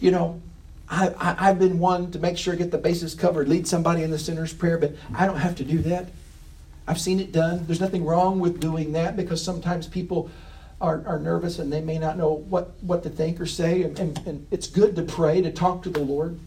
you 0.00 0.10
know, 0.10 0.42
I, 0.90 1.14
I 1.18 1.46
have 1.46 1.58
been 1.58 1.78
one 1.78 2.10
to 2.10 2.18
make 2.18 2.36
sure 2.36 2.52
I 2.52 2.56
get 2.58 2.70
the 2.70 2.76
bases 2.76 3.14
covered, 3.14 3.48
lead 3.48 3.66
somebody 3.66 4.02
in 4.02 4.10
the 4.10 4.18
sinner's 4.18 4.52
prayer, 4.52 4.76
but 4.76 4.94
I 5.14 5.24
don't 5.24 5.38
have 5.38 5.56
to 5.56 5.64
do 5.64 5.78
that. 5.78 6.10
I've 6.86 7.00
seen 7.00 7.20
it 7.20 7.32
done. 7.32 7.66
There's 7.66 7.80
nothing 7.80 8.04
wrong 8.04 8.40
with 8.40 8.60
doing 8.60 8.92
that 8.92 9.16
because 9.16 9.42
sometimes 9.42 9.86
people 9.86 10.30
are, 10.80 11.02
are 11.06 11.18
nervous 11.18 11.58
and 11.58 11.72
they 11.72 11.80
may 11.80 11.98
not 11.98 12.16
know 12.16 12.32
what, 12.32 12.72
what 12.82 13.02
to 13.02 13.10
think 13.10 13.40
or 13.40 13.46
say, 13.46 13.82
and, 13.82 13.98
and, 13.98 14.18
and 14.26 14.46
it's 14.50 14.66
good 14.66 14.96
to 14.96 15.02
pray 15.02 15.40
to 15.42 15.52
talk 15.52 15.82
to 15.82 15.90
the 15.90 16.00
Lord. 16.00 16.38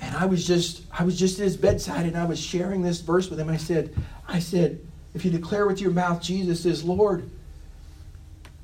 And 0.00 0.14
I 0.16 0.26
was 0.26 0.46
just, 0.46 0.82
I 0.92 1.04
was 1.04 1.18
just 1.18 1.38
at 1.38 1.44
his 1.44 1.56
bedside 1.56 2.04
and 2.04 2.16
I 2.16 2.24
was 2.24 2.38
sharing 2.38 2.82
this 2.82 3.00
verse 3.00 3.30
with 3.30 3.40
him. 3.40 3.48
I 3.48 3.56
said, 3.56 3.94
I 4.28 4.38
said, 4.38 4.80
if 5.14 5.24
you 5.24 5.30
declare 5.30 5.66
with 5.66 5.80
your 5.80 5.92
mouth 5.92 6.20
Jesus 6.20 6.66
is 6.66 6.84
Lord, 6.84 7.30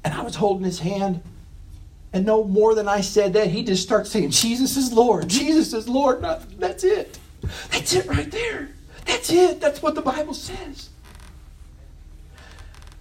and 0.04 0.12
I 0.12 0.22
was 0.22 0.34
holding 0.34 0.64
his 0.64 0.80
hand, 0.80 1.22
and 2.12 2.26
no 2.26 2.42
more 2.42 2.74
than 2.74 2.88
I 2.88 3.02
said 3.02 3.34
that, 3.34 3.46
he 3.48 3.62
just 3.62 3.82
starts 3.82 4.10
saying, 4.10 4.30
Jesus 4.30 4.76
is 4.76 4.92
Lord, 4.92 5.28
Jesus 5.28 5.72
is 5.72 5.88
Lord. 5.88 6.22
That's 6.58 6.82
it. 6.82 7.18
That's 7.70 7.94
it 7.94 8.06
right 8.06 8.30
there. 8.30 8.70
That's 9.06 9.30
it. 9.30 9.60
That's 9.60 9.82
what 9.82 9.94
the 9.94 10.02
Bible 10.02 10.34
says. 10.34 10.90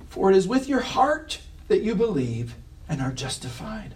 For 0.08 0.32
it 0.32 0.38
is 0.38 0.48
with 0.48 0.68
your 0.68 0.82
heart 0.82 1.40
that 1.68 1.82
you 1.82 1.96
believe 1.96 2.56
and 2.88 3.02
are 3.02 3.12
justified. 3.12 3.94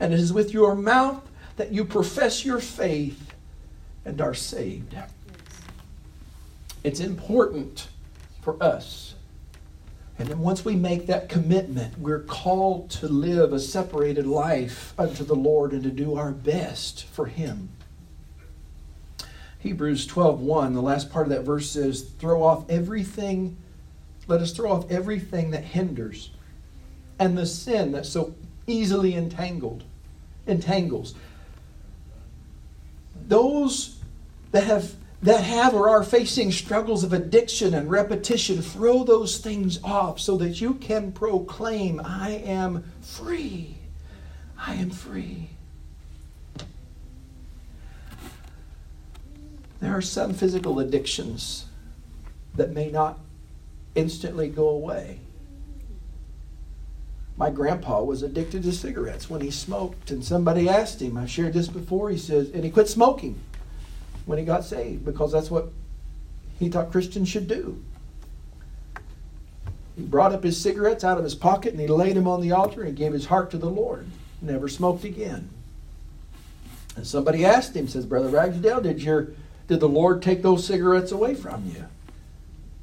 And 0.00 0.12
it 0.12 0.18
is 0.18 0.32
with 0.32 0.52
your 0.52 0.74
mouth 0.74 1.22
that 1.56 1.72
you 1.72 1.84
profess 1.84 2.44
your 2.44 2.58
faith 2.58 3.34
and 4.04 4.20
are 4.20 4.34
saved. 4.34 4.96
It's 6.82 7.00
important 7.00 7.88
for 8.42 8.62
us. 8.62 9.14
And 10.18 10.28
then 10.28 10.38
once 10.38 10.64
we 10.64 10.76
make 10.76 11.06
that 11.06 11.28
commitment, 11.28 11.98
we're 11.98 12.20
called 12.20 12.90
to 12.90 13.08
live 13.08 13.52
a 13.52 13.60
separated 13.60 14.26
life 14.26 14.94
unto 14.98 15.24
the 15.24 15.34
Lord 15.34 15.72
and 15.72 15.82
to 15.82 15.90
do 15.90 16.14
our 16.14 16.32
best 16.32 17.04
for 17.04 17.26
Him. 17.26 17.68
Hebrews 19.66 20.06
12:1, 20.06 20.74
the 20.74 20.80
last 20.80 21.10
part 21.10 21.26
of 21.26 21.30
that 21.30 21.42
verse 21.42 21.68
says, 21.68 22.02
"Throw 22.20 22.44
off 22.44 22.70
everything, 22.70 23.56
let 24.28 24.40
us 24.40 24.52
throw 24.52 24.70
off 24.70 24.88
everything 24.88 25.50
that 25.50 25.64
hinders 25.64 26.30
and 27.18 27.36
the 27.36 27.46
sin 27.46 27.90
that 27.90 28.06
so 28.06 28.34
easily 28.68 29.14
entangled 29.14 29.82
entangles." 30.46 31.14
Those 33.26 33.96
that 34.52 34.64
have 34.64 34.94
that 35.22 35.42
have 35.42 35.74
or 35.74 35.88
are 35.88 36.04
facing 36.04 36.52
struggles 36.52 37.02
of 37.02 37.12
addiction 37.12 37.74
and 37.74 37.90
repetition, 37.90 38.62
throw 38.62 39.02
those 39.02 39.38
things 39.38 39.80
off 39.82 40.20
so 40.20 40.36
that 40.36 40.60
you 40.60 40.74
can 40.74 41.10
proclaim, 41.10 42.00
I 42.04 42.30
am 42.30 42.84
free. 43.00 43.78
I 44.56 44.74
am 44.74 44.90
free. 44.90 45.55
There 49.80 49.96
are 49.96 50.02
some 50.02 50.32
physical 50.32 50.78
addictions 50.80 51.66
that 52.54 52.72
may 52.72 52.90
not 52.90 53.18
instantly 53.94 54.48
go 54.48 54.68
away. 54.68 55.20
My 57.36 57.50
grandpa 57.50 58.02
was 58.02 58.22
addicted 58.22 58.62
to 58.62 58.72
cigarettes 58.72 59.28
when 59.28 59.42
he 59.42 59.50
smoked, 59.50 60.10
and 60.10 60.24
somebody 60.24 60.68
asked 60.68 61.02
him, 61.02 61.18
I 61.18 61.26
shared 61.26 61.52
this 61.52 61.68
before, 61.68 62.08
he 62.08 62.16
says, 62.16 62.50
and 62.50 62.64
he 62.64 62.70
quit 62.70 62.88
smoking 62.88 63.38
when 64.24 64.38
he 64.38 64.44
got 64.44 64.64
saved 64.64 65.04
because 65.04 65.32
that's 65.32 65.50
what 65.50 65.68
he 66.58 66.70
thought 66.70 66.90
Christians 66.90 67.28
should 67.28 67.46
do. 67.46 67.82
He 69.96 70.02
brought 70.02 70.32
up 70.32 70.44
his 70.44 70.60
cigarettes 70.60 71.04
out 71.04 71.18
of 71.18 71.24
his 71.24 71.34
pocket 71.34 71.72
and 71.72 71.80
he 71.80 71.86
laid 71.86 72.16
them 72.16 72.28
on 72.28 72.40
the 72.40 72.52
altar 72.52 72.82
and 72.82 72.96
gave 72.96 73.12
his 73.12 73.26
heart 73.26 73.50
to 73.50 73.58
the 73.58 73.70
Lord. 73.70 74.06
Never 74.42 74.68
smoked 74.68 75.04
again. 75.04 75.48
And 76.96 77.06
somebody 77.06 77.44
asked 77.44 77.74
him, 77.74 77.88
says, 77.88 78.06
Brother 78.06 78.28
Ragsdale, 78.28 78.80
did 78.80 79.02
your 79.02 79.28
did 79.68 79.80
the 79.80 79.88
Lord 79.88 80.22
take 80.22 80.42
those 80.42 80.66
cigarettes 80.66 81.12
away 81.12 81.34
from 81.34 81.70
you? 81.74 81.84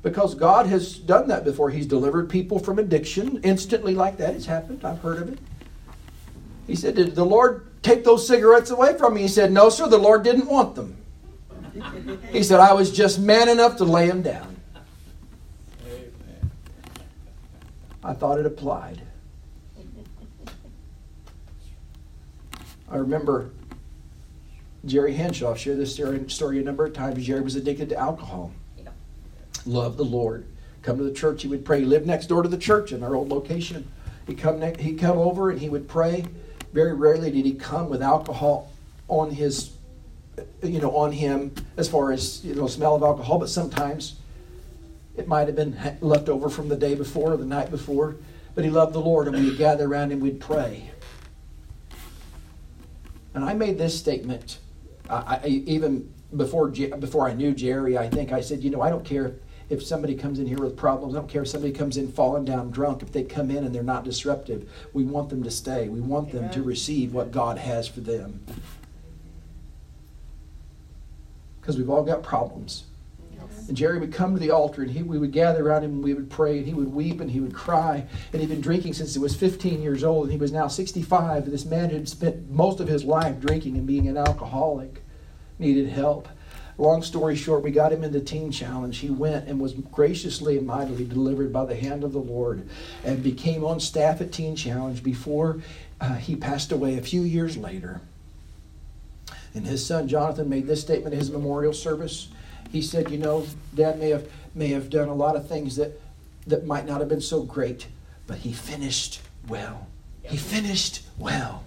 Because 0.01 0.35
God 0.35 0.65
has 0.67 0.97
done 0.97 1.29
that 1.29 1.45
before. 1.45 1.69
He's 1.69 1.85
delivered 1.85 2.29
people 2.29 2.59
from 2.59 2.77
addiction 2.77 3.39
instantly 3.43 3.95
like 3.95 4.17
that. 4.17 4.35
It's 4.35 4.45
happened. 4.45 4.83
I've 4.83 4.99
heard 4.99 5.21
of 5.21 5.29
it. 5.29 5.39
He 6.67 6.75
said, 6.75 6.95
Did 6.95 7.15
the 7.15 7.25
Lord 7.25 7.67
take 7.81 8.03
those 8.03 8.27
cigarettes 8.27 8.69
away 8.69 8.97
from 8.97 9.13
me? 9.13 9.21
He 9.21 9.27
said, 9.29 9.51
No, 9.51 9.69
sir, 9.69 9.87
the 9.87 9.97
Lord 9.97 10.23
didn't 10.23 10.47
want 10.47 10.75
them. 10.75 10.97
He 12.31 12.43
said, 12.43 12.59
I 12.59 12.73
was 12.73 12.91
just 12.91 13.19
man 13.19 13.49
enough 13.49 13.77
to 13.77 13.85
lay 13.85 14.07
him 14.07 14.21
down. 14.21 14.55
I 18.03 18.13
thought 18.13 18.39
it 18.39 18.45
applied. 18.45 19.01
I 22.89 22.97
remember 22.97 23.49
Jerry 24.85 25.13
Henshaw 25.13 25.55
shared 25.55 25.77
this 25.77 25.95
story 25.95 26.59
a 26.59 26.63
number 26.63 26.85
of 26.85 26.93
times. 26.93 27.25
Jerry 27.25 27.41
was 27.41 27.55
addicted 27.55 27.89
to 27.89 27.97
alcohol. 27.97 28.51
Loved 29.65 29.97
the 29.97 30.03
Lord. 30.03 30.45
Come 30.81 30.97
to 30.97 31.03
the 31.03 31.13
church, 31.13 31.41
he 31.41 31.47
would 31.47 31.63
pray. 31.63 31.79
He 31.79 31.85
lived 31.85 32.05
next 32.05 32.27
door 32.27 32.43
to 32.43 32.49
the 32.49 32.57
church 32.57 32.91
in 32.91 33.01
our 33.03 33.15
old 33.15 33.29
location. 33.29 33.89
He'd 34.27 34.37
come, 34.37 34.59
ne- 34.59 34.81
he'd 34.81 34.99
come 34.99 35.17
over 35.17 35.49
and 35.49 35.59
he 35.59 35.69
would 35.69 35.87
pray. 35.87 36.25
Very 36.73 36.93
rarely 36.93 37.31
did 37.31 37.45
he 37.45 37.53
come 37.53 37.89
with 37.89 38.01
alcohol 38.01 38.71
on 39.07 39.31
his 39.31 39.71
you 40.61 40.79
know, 40.79 40.95
on 40.95 41.11
him 41.11 41.53
as 41.77 41.87
far 41.87 42.11
as 42.11 42.43
you 42.43 42.55
know, 42.55 42.67
smell 42.67 42.95
of 42.95 43.03
alcohol, 43.03 43.39
but 43.39 43.49
sometimes 43.49 44.15
it 45.15 45.27
might 45.27 45.47
have 45.47 45.55
been 45.55 45.77
left 46.01 46.29
over 46.29 46.49
from 46.49 46.69
the 46.69 46.75
day 46.75 46.95
before 46.95 47.33
or 47.33 47.37
the 47.37 47.45
night 47.45 47.69
before. 47.69 48.15
But 48.55 48.63
he 48.63 48.69
loved 48.69 48.93
the 48.93 48.99
Lord, 48.99 49.27
and 49.27 49.35
we'd 49.35 49.57
gather 49.57 49.87
around 49.87 50.11
him, 50.11 50.19
we'd 50.19 50.39
pray. 50.39 50.91
And 53.33 53.43
I 53.43 53.53
made 53.53 53.79
this 53.79 53.97
statement, 53.97 54.59
I, 55.09 55.39
I, 55.43 55.47
even 55.47 56.13
before 56.35 56.69
before 56.69 57.27
I 57.27 57.33
knew 57.33 57.53
Jerry. 57.53 57.97
I 57.97 58.09
think 58.09 58.31
I 58.31 58.41
said, 58.41 58.63
you 58.63 58.69
know, 58.69 58.81
I 58.81 58.89
don't 58.89 59.05
care 59.05 59.35
if 59.69 59.83
somebody 59.83 60.15
comes 60.15 60.39
in 60.39 60.47
here 60.47 60.59
with 60.59 60.75
problems. 60.75 61.15
I 61.15 61.19
don't 61.19 61.29
care 61.29 61.43
if 61.43 61.47
somebody 61.47 61.73
comes 61.73 61.97
in 61.97 62.11
falling 62.11 62.45
down 62.45 62.71
drunk. 62.71 63.01
If 63.01 63.11
they 63.11 63.23
come 63.23 63.51
in 63.51 63.63
and 63.63 63.73
they're 63.73 63.83
not 63.83 64.03
disruptive, 64.03 64.69
we 64.93 65.03
want 65.03 65.29
them 65.29 65.43
to 65.43 65.51
stay. 65.51 65.89
We 65.89 66.01
want 66.01 66.31
them 66.31 66.49
to 66.51 66.63
receive 66.63 67.13
what 67.13 67.31
God 67.31 67.57
has 67.57 67.87
for 67.87 68.01
them 68.01 68.43
because 71.63 71.77
we've 71.77 71.89
all 71.89 72.03
got 72.03 72.23
problems. 72.23 72.83
And 73.67 73.77
Jerry 73.77 73.99
would 73.99 74.13
come 74.13 74.33
to 74.33 74.39
the 74.39 74.51
altar 74.51 74.81
and 74.81 74.91
he, 74.91 75.03
we 75.03 75.17
would 75.17 75.31
gather 75.31 75.65
around 75.65 75.83
him 75.83 75.91
and 75.91 76.03
we 76.03 76.13
would 76.13 76.29
pray 76.29 76.57
and 76.57 76.67
he 76.67 76.73
would 76.73 76.93
weep 76.93 77.21
and 77.21 77.31
he 77.31 77.39
would 77.39 77.53
cry. 77.53 78.05
And 78.31 78.41
he'd 78.41 78.49
been 78.49 78.61
drinking 78.61 78.93
since 78.93 79.13
he 79.13 79.19
was 79.19 79.35
15 79.35 79.81
years 79.81 80.03
old 80.03 80.23
and 80.23 80.31
he 80.31 80.37
was 80.37 80.51
now 80.51 80.67
65. 80.67 81.49
This 81.49 81.65
man 81.65 81.89
had 81.89 82.09
spent 82.09 82.49
most 82.49 82.79
of 82.79 82.87
his 82.87 83.03
life 83.03 83.39
drinking 83.39 83.77
and 83.77 83.87
being 83.87 84.07
an 84.07 84.17
alcoholic, 84.17 85.01
needed 85.59 85.89
help. 85.89 86.27
Long 86.77 87.03
story 87.03 87.35
short, 87.35 87.63
we 87.63 87.71
got 87.71 87.93
him 87.93 88.03
in 88.03 88.11
the 88.11 88.19
teen 88.19 88.51
challenge. 88.51 88.97
He 88.97 89.09
went 89.09 89.47
and 89.47 89.59
was 89.59 89.73
graciously 89.73 90.57
and 90.57 90.65
mightily 90.65 91.05
delivered 91.05 91.53
by 91.53 91.65
the 91.65 91.75
hand 91.75 92.03
of 92.03 92.13
the 92.13 92.19
Lord 92.19 92.67
and 93.03 93.21
became 93.21 93.63
on 93.63 93.79
staff 93.79 94.21
at 94.21 94.31
Teen 94.31 94.55
Challenge 94.55 95.03
before 95.03 95.61
uh, 96.01 96.15
he 96.15 96.35
passed 96.35 96.71
away 96.71 96.97
a 96.97 97.01
few 97.01 97.21
years 97.21 97.57
later. 97.57 98.01
And 99.53 99.67
his 99.67 99.85
son 99.85 100.07
Jonathan 100.07 100.49
made 100.49 100.65
this 100.65 100.81
statement 100.81 101.13
at 101.13 101.19
his 101.19 101.29
memorial 101.29 101.73
service. 101.73 102.29
He 102.73 102.81
said, 102.81 103.09
"You 103.09 103.19
know, 103.19 103.45
Dad 103.73 103.99
may 103.99 104.09
have 104.09 104.27
may 104.53 104.67
have 104.69 104.89
done 104.89 105.07
a 105.07 105.13
lot 105.13 105.37
of 105.37 105.47
things 105.47 105.77
that 105.77 106.01
that 106.47 106.65
might 106.65 106.85
not 106.85 106.99
have 106.99 107.07
been 107.07 107.21
so 107.21 107.43
great, 107.43 107.87
but 108.27 108.39
he 108.39 108.51
finished 108.51 109.21
well. 109.47 109.87
He 110.23 110.35
finished 110.35 111.03
well." 111.17 111.63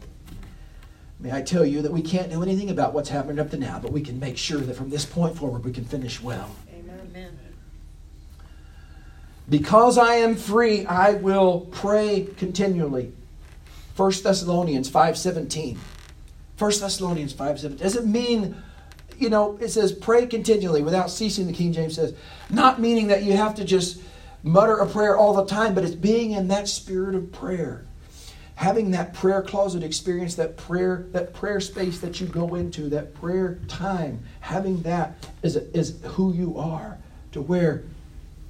May 1.19 1.33
I 1.33 1.41
tell 1.41 1.65
you 1.65 1.81
that 1.81 1.93
we 1.93 2.03
can't 2.03 2.31
do 2.31 2.43
anything 2.43 2.69
about 2.69 2.93
what's 2.93 3.09
happened 3.09 3.41
up 3.41 3.51
to 3.53 3.57
now, 3.57 3.79
but 3.79 3.91
we 3.91 4.03
can 4.03 4.21
make 4.21 4.37
sure 4.37 4.61
that 4.61 4.77
from 4.77 4.91
this 4.91 5.07
point 5.07 5.35
forward 5.37 5.65
we 5.65 5.73
can 5.73 5.85
finish 5.85 6.21
well. 6.21 6.51
Amen. 6.71 7.39
Because 9.49 9.97
I 9.97 10.15
am 10.17 10.35
free, 10.35 10.85
I 10.87 11.13
will 11.13 11.61
pray 11.71 12.29
continually. 12.37 13.13
1 13.97 14.25
Thessalonians 14.25 14.91
5:17. 14.91 15.79
1 16.59 16.81
Thessalonians 16.81 17.33
5 17.33 17.61
7. 17.61 17.77
Does 17.77 17.95
it 17.97 18.07
mean, 18.07 18.57
you 19.19 19.31
know, 19.31 19.59
it 19.61 19.69
says 19.69 19.93
pray 19.93 20.27
continually 20.27 20.83
without 20.83 21.11
ceasing, 21.11 21.47
the 21.47 21.53
King 21.53 21.73
James 21.73 21.95
says. 21.95 22.15
Not 22.51 22.81
meaning 22.81 23.09
that 23.09 23.23
you 23.23 23.37
have 23.37 23.55
to 23.57 23.65
just 23.65 24.01
mutter 24.43 24.77
a 24.77 24.87
prayer 24.87 25.17
all 25.17 25.35
the 25.35 25.47
time, 25.47 25.75
but 25.75 25.85
it's 25.85 25.95
being 25.95 26.33
in 26.33 26.49
that 26.49 26.69
spirit 26.69 27.15
of 27.15 27.33
prayer. 27.33 27.85
Having 28.55 28.93
that 28.93 29.13
prayer 29.13 29.43
closet 29.43 29.83
experience, 29.83 30.35
that 30.37 30.57
prayer, 30.57 31.07
that 31.13 31.35
prayer 31.35 31.61
space 31.61 32.01
that 32.01 32.21
you 32.21 32.27
go 32.27 32.55
into, 32.55 32.89
that 32.89 33.15
prayer 33.15 33.59
time, 33.69 34.23
having 34.41 34.81
that 34.83 35.29
is, 35.43 35.57
is 35.57 35.99
who 36.05 36.33
you 36.33 36.57
are. 36.59 36.99
To 37.33 37.43
where 37.43 37.85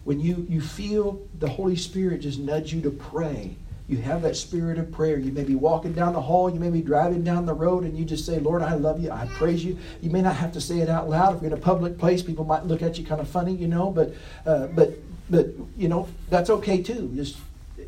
when 0.04 0.20
you, 0.20 0.46
you 0.48 0.60
feel 0.60 1.20
the 1.40 1.48
Holy 1.48 1.74
Spirit 1.74 2.20
just 2.20 2.38
nudge 2.38 2.72
you 2.72 2.80
to 2.82 2.90
pray, 2.90 3.56
you 3.88 3.98
have 3.98 4.22
that 4.22 4.36
spirit 4.36 4.78
of 4.78 4.90
prayer. 4.90 5.18
You 5.18 5.30
may 5.30 5.44
be 5.44 5.54
walking 5.54 5.92
down 5.92 6.12
the 6.12 6.20
hall, 6.20 6.50
you 6.50 6.58
may 6.58 6.70
be 6.70 6.82
driving 6.82 7.22
down 7.22 7.46
the 7.46 7.54
road, 7.54 7.84
and 7.84 7.96
you 7.96 8.04
just 8.04 8.26
say, 8.26 8.40
Lord, 8.40 8.62
I 8.62 8.74
love 8.74 9.00
you, 9.00 9.10
I 9.10 9.26
praise 9.26 9.64
you. 9.64 9.78
You 10.00 10.10
may 10.10 10.22
not 10.22 10.36
have 10.36 10.52
to 10.52 10.60
say 10.60 10.80
it 10.80 10.88
out 10.88 11.08
loud. 11.08 11.36
If 11.36 11.42
you're 11.42 11.52
in 11.52 11.58
a 11.58 11.60
public 11.60 11.98
place, 11.98 12.22
people 12.22 12.44
might 12.44 12.64
look 12.64 12.82
at 12.82 12.98
you 12.98 13.06
kind 13.06 13.20
of 13.20 13.28
funny, 13.28 13.54
you 13.54 13.68
know, 13.68 13.90
but, 13.90 14.14
uh, 14.44 14.66
but, 14.68 14.98
but 15.30 15.50
you 15.76 15.88
know, 15.88 16.08
that's 16.30 16.50
okay 16.50 16.82
too. 16.82 17.12
Just, 17.14 17.38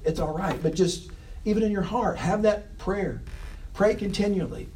it's 0.05 0.21
all 0.21 0.37
right. 0.37 0.63
But 0.63 0.75
just, 0.75 1.11
even 1.45 1.63
in 1.63 1.73
your 1.73 1.83
heart, 1.83 2.19
have 2.19 2.43
that 2.43 2.79
prayer. 2.79 3.21
Pray 3.75 3.95
continually. 3.95 4.69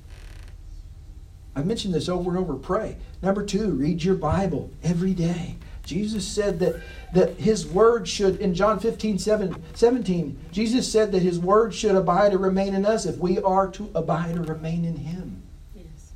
I've 1.55 1.67
mentioned 1.67 1.95
this 1.95 2.09
over 2.09 2.31
and 2.31 2.39
over. 2.39 2.55
Pray. 2.55 2.97
Number 3.21 3.45
two, 3.45 3.73
read 3.73 4.03
your 4.03 4.15
Bible 4.15 4.71
every 4.83 5.13
day. 5.13 5.57
Jesus 5.85 6.27
said 6.27 6.59
that, 6.61 6.81
that 7.13 7.35
his 7.35 7.67
word 7.67 8.07
should, 8.09 8.41
in 8.41 8.55
John 8.55 8.79
15, 8.79 9.19
7, 9.19 9.63
17, 9.75 10.39
Jesus 10.53 10.91
said 10.91 11.13
that 11.13 11.23
his 11.23 11.39
word 11.39 11.75
should 11.75 11.95
abide 11.95 12.35
or 12.35 12.39
remain 12.39 12.75
in 12.75 12.87
us 12.87 13.07
if 13.07 13.19
we 13.19 13.39
are 13.41 13.69
to 13.73 13.91
abide 13.95 14.37
or 14.37 14.43
remain 14.43 14.85
in 14.85 14.97
him. 14.97 15.43
Yes. 15.75 16.13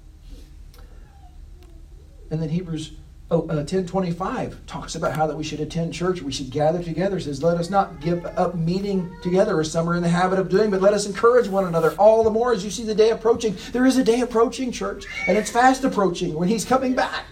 And 2.30 2.40
then 2.40 2.48
Hebrews 2.48 2.92
oh, 3.30 3.46
uh, 3.48 3.64
10 3.64 3.86
25 3.86 4.66
talks 4.66 4.94
about 4.94 5.16
how 5.16 5.26
that 5.26 5.36
we 5.36 5.44
should 5.44 5.60
attend 5.60 5.92
church, 5.92 6.22
we 6.22 6.32
should 6.32 6.50
gather 6.50 6.82
together. 6.82 7.16
It 7.16 7.22
says, 7.22 7.42
Let 7.42 7.58
us 7.58 7.70
not 7.70 8.00
give 8.00 8.24
up 8.24 8.54
meeting 8.54 9.14
together 9.22 9.60
as 9.60 9.70
some 9.70 9.88
are 9.88 9.96
in 9.96 10.02
the 10.02 10.08
habit 10.08 10.38
of 10.38 10.48
doing, 10.48 10.70
but 10.70 10.80
let 10.80 10.94
us 10.94 11.06
encourage 11.06 11.48
one 11.48 11.66
another 11.66 11.94
all 11.98 12.22
the 12.22 12.30
more 12.30 12.52
as 12.52 12.64
you 12.64 12.70
see 12.70 12.84
the 12.84 12.94
day 12.94 13.10
approaching. 13.10 13.56
There 13.72 13.86
is 13.86 13.96
a 13.96 14.04
day 14.04 14.20
approaching, 14.20 14.70
church, 14.70 15.06
and 15.26 15.36
it's 15.36 15.50
fast 15.50 15.84
approaching 15.84 16.34
when 16.34 16.48
he's 16.48 16.64
coming 16.64 16.94
back. 16.94 17.24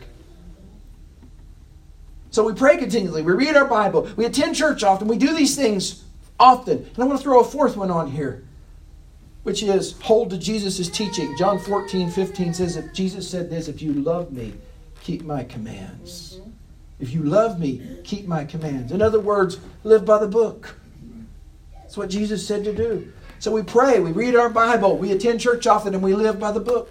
So 2.34 2.42
we 2.42 2.52
pray 2.52 2.76
continually. 2.78 3.22
We 3.22 3.32
read 3.32 3.54
our 3.54 3.64
Bible. 3.64 4.10
We 4.16 4.24
attend 4.24 4.56
church 4.56 4.82
often. 4.82 5.06
We 5.06 5.16
do 5.16 5.36
these 5.36 5.54
things 5.54 6.02
often. 6.40 6.78
And 6.78 6.98
I'm 6.98 7.06
going 7.06 7.16
to 7.16 7.22
throw 7.22 7.38
a 7.38 7.44
fourth 7.44 7.76
one 7.76 7.92
on 7.92 8.10
here, 8.10 8.42
which 9.44 9.62
is 9.62 9.92
hold 10.00 10.30
to 10.30 10.36
Jesus' 10.36 10.88
teaching. 10.88 11.36
John 11.38 11.60
14, 11.60 12.10
15 12.10 12.54
says, 12.54 12.76
If 12.76 12.92
Jesus 12.92 13.30
said 13.30 13.50
this, 13.50 13.68
if 13.68 13.80
you 13.80 13.92
love 13.92 14.32
me, 14.32 14.52
keep 15.00 15.22
my 15.22 15.44
commands. 15.44 16.40
If 16.98 17.12
you 17.12 17.22
love 17.22 17.60
me, 17.60 17.98
keep 18.02 18.26
my 18.26 18.44
commands. 18.44 18.90
In 18.90 19.00
other 19.00 19.20
words, 19.20 19.60
live 19.84 20.04
by 20.04 20.18
the 20.18 20.26
book. 20.26 20.74
That's 21.82 21.96
what 21.96 22.10
Jesus 22.10 22.44
said 22.44 22.64
to 22.64 22.74
do. 22.74 23.12
So 23.38 23.52
we 23.52 23.62
pray, 23.62 24.00
we 24.00 24.10
read 24.10 24.34
our 24.34 24.50
Bible, 24.50 24.98
we 24.98 25.12
attend 25.12 25.40
church 25.40 25.68
often, 25.68 25.94
and 25.94 26.02
we 26.02 26.14
live 26.14 26.40
by 26.40 26.50
the 26.50 26.58
book. 26.58 26.90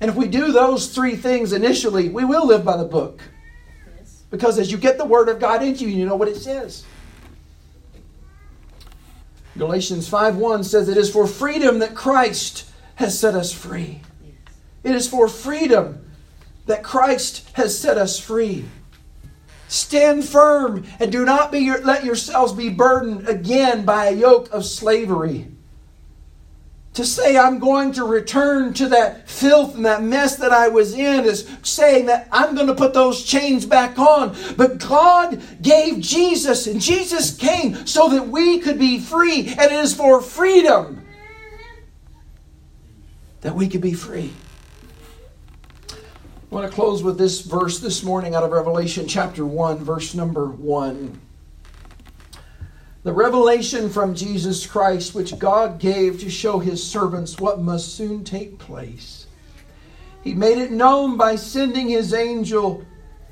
And 0.00 0.08
if 0.08 0.14
we 0.14 0.28
do 0.28 0.52
those 0.52 0.94
three 0.94 1.16
things 1.16 1.52
initially, 1.52 2.08
we 2.08 2.24
will 2.24 2.46
live 2.46 2.64
by 2.64 2.76
the 2.76 2.84
book. 2.84 3.22
Because 4.30 4.58
as 4.58 4.70
you 4.70 4.78
get 4.78 4.98
the 4.98 5.04
Word 5.04 5.28
of 5.28 5.40
God 5.40 5.62
into 5.62 5.84
you, 5.84 5.96
you 5.96 6.06
know 6.06 6.16
what 6.16 6.28
it 6.28 6.36
says. 6.36 6.84
Galatians 9.58 10.08
5:1 10.08 10.64
says, 10.64 10.88
It 10.88 10.96
is 10.96 11.10
for 11.10 11.26
freedom 11.26 11.80
that 11.80 11.94
Christ 11.94 12.70
has 12.96 13.18
set 13.18 13.34
us 13.34 13.52
free. 13.52 14.02
It 14.84 14.94
is 14.94 15.08
for 15.08 15.28
freedom 15.28 16.10
that 16.66 16.82
Christ 16.82 17.48
has 17.54 17.76
set 17.76 17.98
us 17.98 18.18
free. 18.18 18.64
Stand 19.68 20.24
firm 20.24 20.84
and 20.98 21.12
do 21.12 21.24
not 21.24 21.52
be, 21.52 21.70
let 21.70 22.04
yourselves 22.04 22.52
be 22.52 22.68
burdened 22.68 23.28
again 23.28 23.84
by 23.84 24.06
a 24.06 24.12
yoke 24.12 24.50
of 24.52 24.64
slavery 24.64 25.48
to 26.94 27.04
say 27.04 27.38
I'm 27.38 27.58
going 27.58 27.92
to 27.92 28.04
return 28.04 28.74
to 28.74 28.88
that 28.88 29.28
filth 29.28 29.76
and 29.76 29.84
that 29.84 30.02
mess 30.02 30.36
that 30.36 30.52
I 30.52 30.68
was 30.68 30.94
in 30.94 31.24
is 31.24 31.48
saying 31.62 32.06
that 32.06 32.28
I'm 32.32 32.54
going 32.54 32.66
to 32.66 32.74
put 32.74 32.94
those 32.94 33.24
chains 33.24 33.64
back 33.64 33.98
on. 33.98 34.34
But 34.56 34.78
God 34.78 35.40
gave 35.62 36.00
Jesus, 36.00 36.66
and 36.66 36.80
Jesus 36.80 37.36
came 37.36 37.86
so 37.86 38.08
that 38.08 38.28
we 38.28 38.58
could 38.58 38.78
be 38.78 38.98
free, 38.98 39.48
and 39.48 39.60
it 39.60 39.72
is 39.72 39.94
for 39.94 40.20
freedom 40.20 41.06
that 43.42 43.54
we 43.54 43.68
could 43.68 43.80
be 43.80 43.94
free. 43.94 44.32
I 45.90 46.54
want 46.54 46.68
to 46.68 46.74
close 46.74 47.02
with 47.04 47.16
this 47.16 47.42
verse 47.42 47.78
this 47.78 48.02
morning 48.02 48.34
out 48.34 48.42
of 48.42 48.50
Revelation 48.50 49.06
chapter 49.06 49.46
1, 49.46 49.78
verse 49.78 50.14
number 50.14 50.46
1 50.46 51.20
the 53.02 53.12
revelation 53.12 53.88
from 53.88 54.14
Jesus 54.14 54.66
Christ, 54.66 55.14
which 55.14 55.38
God 55.38 55.78
gave 55.78 56.20
to 56.20 56.28
show 56.28 56.58
his 56.58 56.86
servants 56.86 57.40
what 57.40 57.60
must 57.60 57.94
soon 57.94 58.24
take 58.24 58.58
place. 58.58 59.26
He 60.22 60.34
made 60.34 60.58
it 60.58 60.70
known 60.70 61.16
by 61.16 61.36
sending 61.36 61.88
his 61.88 62.12
angel 62.12 62.84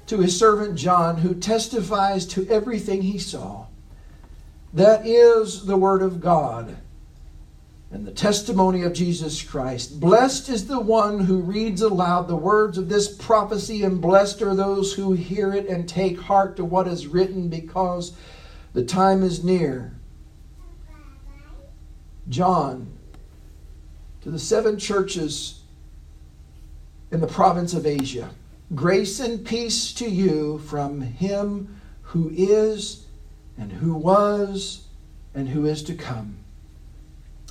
to 0.06 0.20
his 0.20 0.38
servant 0.38 0.76
John, 0.76 1.18
who 1.18 1.34
testifies 1.34 2.24
to 2.28 2.48
everything 2.48 3.02
he 3.02 3.18
saw. 3.18 3.66
That 4.72 5.06
is 5.06 5.66
the 5.66 5.76
Word 5.76 6.00
of 6.00 6.20
God 6.20 6.78
and 7.90 8.06
the 8.06 8.12
testimony 8.12 8.82
of 8.82 8.92
Jesus 8.94 9.42
Christ. 9.42 10.00
Blessed 10.00 10.48
is 10.48 10.66
the 10.66 10.80
one 10.80 11.20
who 11.20 11.40
reads 11.40 11.82
aloud 11.82 12.26
the 12.26 12.36
words 12.36 12.78
of 12.78 12.88
this 12.88 13.14
prophecy, 13.14 13.82
and 13.82 14.00
blessed 14.00 14.40
are 14.40 14.54
those 14.54 14.94
who 14.94 15.12
hear 15.12 15.52
it 15.52 15.66
and 15.68 15.86
take 15.86 16.18
heart 16.18 16.56
to 16.56 16.64
what 16.64 16.88
is 16.88 17.06
written, 17.06 17.48
because 17.48 18.16
the 18.72 18.84
time 18.84 19.22
is 19.22 19.42
near. 19.42 19.94
John, 22.28 22.92
to 24.22 24.30
the 24.30 24.38
seven 24.38 24.78
churches 24.78 25.62
in 27.10 27.20
the 27.20 27.26
province 27.26 27.72
of 27.72 27.86
Asia, 27.86 28.30
grace 28.74 29.20
and 29.20 29.44
peace 29.44 29.92
to 29.94 30.08
you 30.08 30.58
from 30.58 31.00
him 31.00 31.80
who 32.02 32.30
is, 32.34 33.06
and 33.56 33.72
who 33.72 33.94
was, 33.94 34.84
and 35.34 35.48
who 35.48 35.66
is 35.66 35.82
to 35.84 35.94
come. 35.94 36.38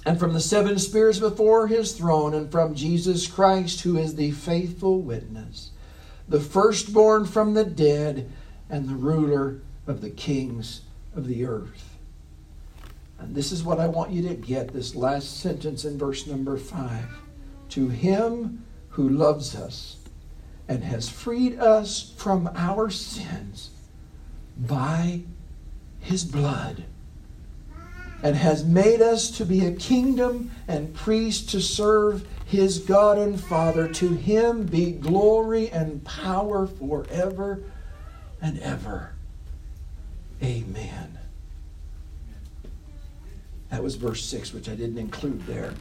And 0.05 0.19
from 0.19 0.33
the 0.33 0.39
seven 0.39 0.79
spirits 0.79 1.19
before 1.19 1.67
his 1.67 1.93
throne, 1.93 2.33
and 2.33 2.51
from 2.51 2.75
Jesus 2.75 3.27
Christ, 3.27 3.81
who 3.81 3.97
is 3.97 4.15
the 4.15 4.31
faithful 4.31 5.01
witness, 5.01 5.71
the 6.27 6.39
firstborn 6.39 7.25
from 7.25 7.53
the 7.53 7.65
dead, 7.65 8.31
and 8.69 8.87
the 8.87 8.95
ruler 8.95 9.61
of 9.85 10.01
the 10.01 10.09
kings 10.09 10.81
of 11.17 11.27
the 11.27 11.45
earth. 11.45 11.97
And 13.19 13.35
this 13.35 13.51
is 13.51 13.63
what 13.63 13.79
I 13.79 13.87
want 13.87 14.11
you 14.11 14.27
to 14.29 14.35
get 14.35 14.73
this 14.73 14.95
last 14.95 15.39
sentence 15.39 15.83
in 15.85 15.97
verse 15.97 16.27
number 16.27 16.57
five. 16.57 17.09
To 17.69 17.89
him 17.89 18.63
who 18.89 19.09
loves 19.09 19.55
us 19.55 19.97
and 20.67 20.83
has 20.83 21.09
freed 21.09 21.59
us 21.59 22.13
from 22.17 22.49
our 22.55 22.89
sins 22.89 23.71
by 24.57 25.21
his 25.99 26.23
blood 26.23 26.85
and 28.23 28.35
has 28.35 28.65
made 28.65 29.01
us 29.01 29.29
to 29.31 29.45
be 29.45 29.65
a 29.65 29.71
kingdom 29.71 30.51
and 30.67 30.93
priests 30.93 31.51
to 31.51 31.61
serve 31.61 32.27
his 32.45 32.79
God 32.79 33.17
and 33.17 33.39
Father. 33.39 33.87
To 33.87 34.09
him 34.09 34.63
be 34.63 34.91
glory 34.91 35.69
and 35.69 36.03
power 36.03 36.65
forever 36.65 37.63
and 38.41 38.59
ever. 38.59 39.16
Amen. 40.43 41.17
That 43.69 43.83
was 43.83 43.95
verse 43.95 44.23
6, 44.25 44.53
which 44.53 44.69
I 44.69 44.75
didn't 44.75 44.97
include 44.97 45.45
there. 45.45 45.73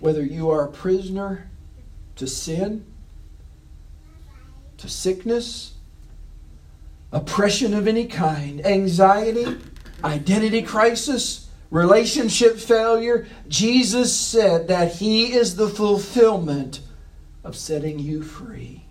Whether 0.00 0.24
you 0.24 0.50
are 0.50 0.64
a 0.64 0.70
prisoner 0.70 1.50
to 2.16 2.26
sin, 2.26 2.84
to 4.78 4.88
sickness, 4.88 5.74
oppression 7.12 7.72
of 7.72 7.86
any 7.86 8.06
kind, 8.06 8.64
anxiety, 8.66 9.56
identity 10.02 10.62
crisis, 10.62 11.48
relationship 11.70 12.58
failure, 12.58 13.26
Jesus 13.48 14.14
said 14.14 14.68
that 14.68 14.96
He 14.96 15.32
is 15.32 15.56
the 15.56 15.68
fulfillment 15.68 16.80
of 17.42 17.56
setting 17.56 17.98
you 17.98 18.22
free. 18.22 18.83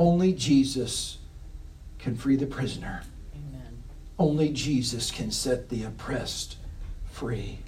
Only 0.00 0.32
Jesus 0.32 1.18
can 1.98 2.16
free 2.16 2.34
the 2.34 2.46
prisoner. 2.46 3.02
Amen. 3.34 3.82
Only 4.18 4.48
Jesus 4.48 5.10
can 5.10 5.30
set 5.30 5.68
the 5.68 5.84
oppressed 5.84 6.56
free. 7.10 7.58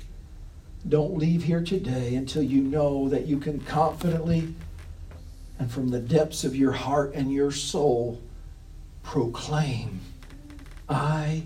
Don't 0.89 1.19
leave 1.19 1.43
here 1.43 1.63
today 1.63 2.15
until 2.15 2.43
you 2.43 2.63
know 2.63 3.11
that 3.11 3.27
you 3.27 3.39
can 3.39 3.61
confidently 3.61 4.55
and 5.59 5.71
from 5.71 5.91
the 5.91 6.01
depths 6.01 6.43
of 6.43 6.57
your 6.57 6.73
heart 6.73 7.13
and 7.15 7.31
your 7.31 7.51
soul 7.51 8.19
proclaim, 9.03 10.01
I 10.89 11.43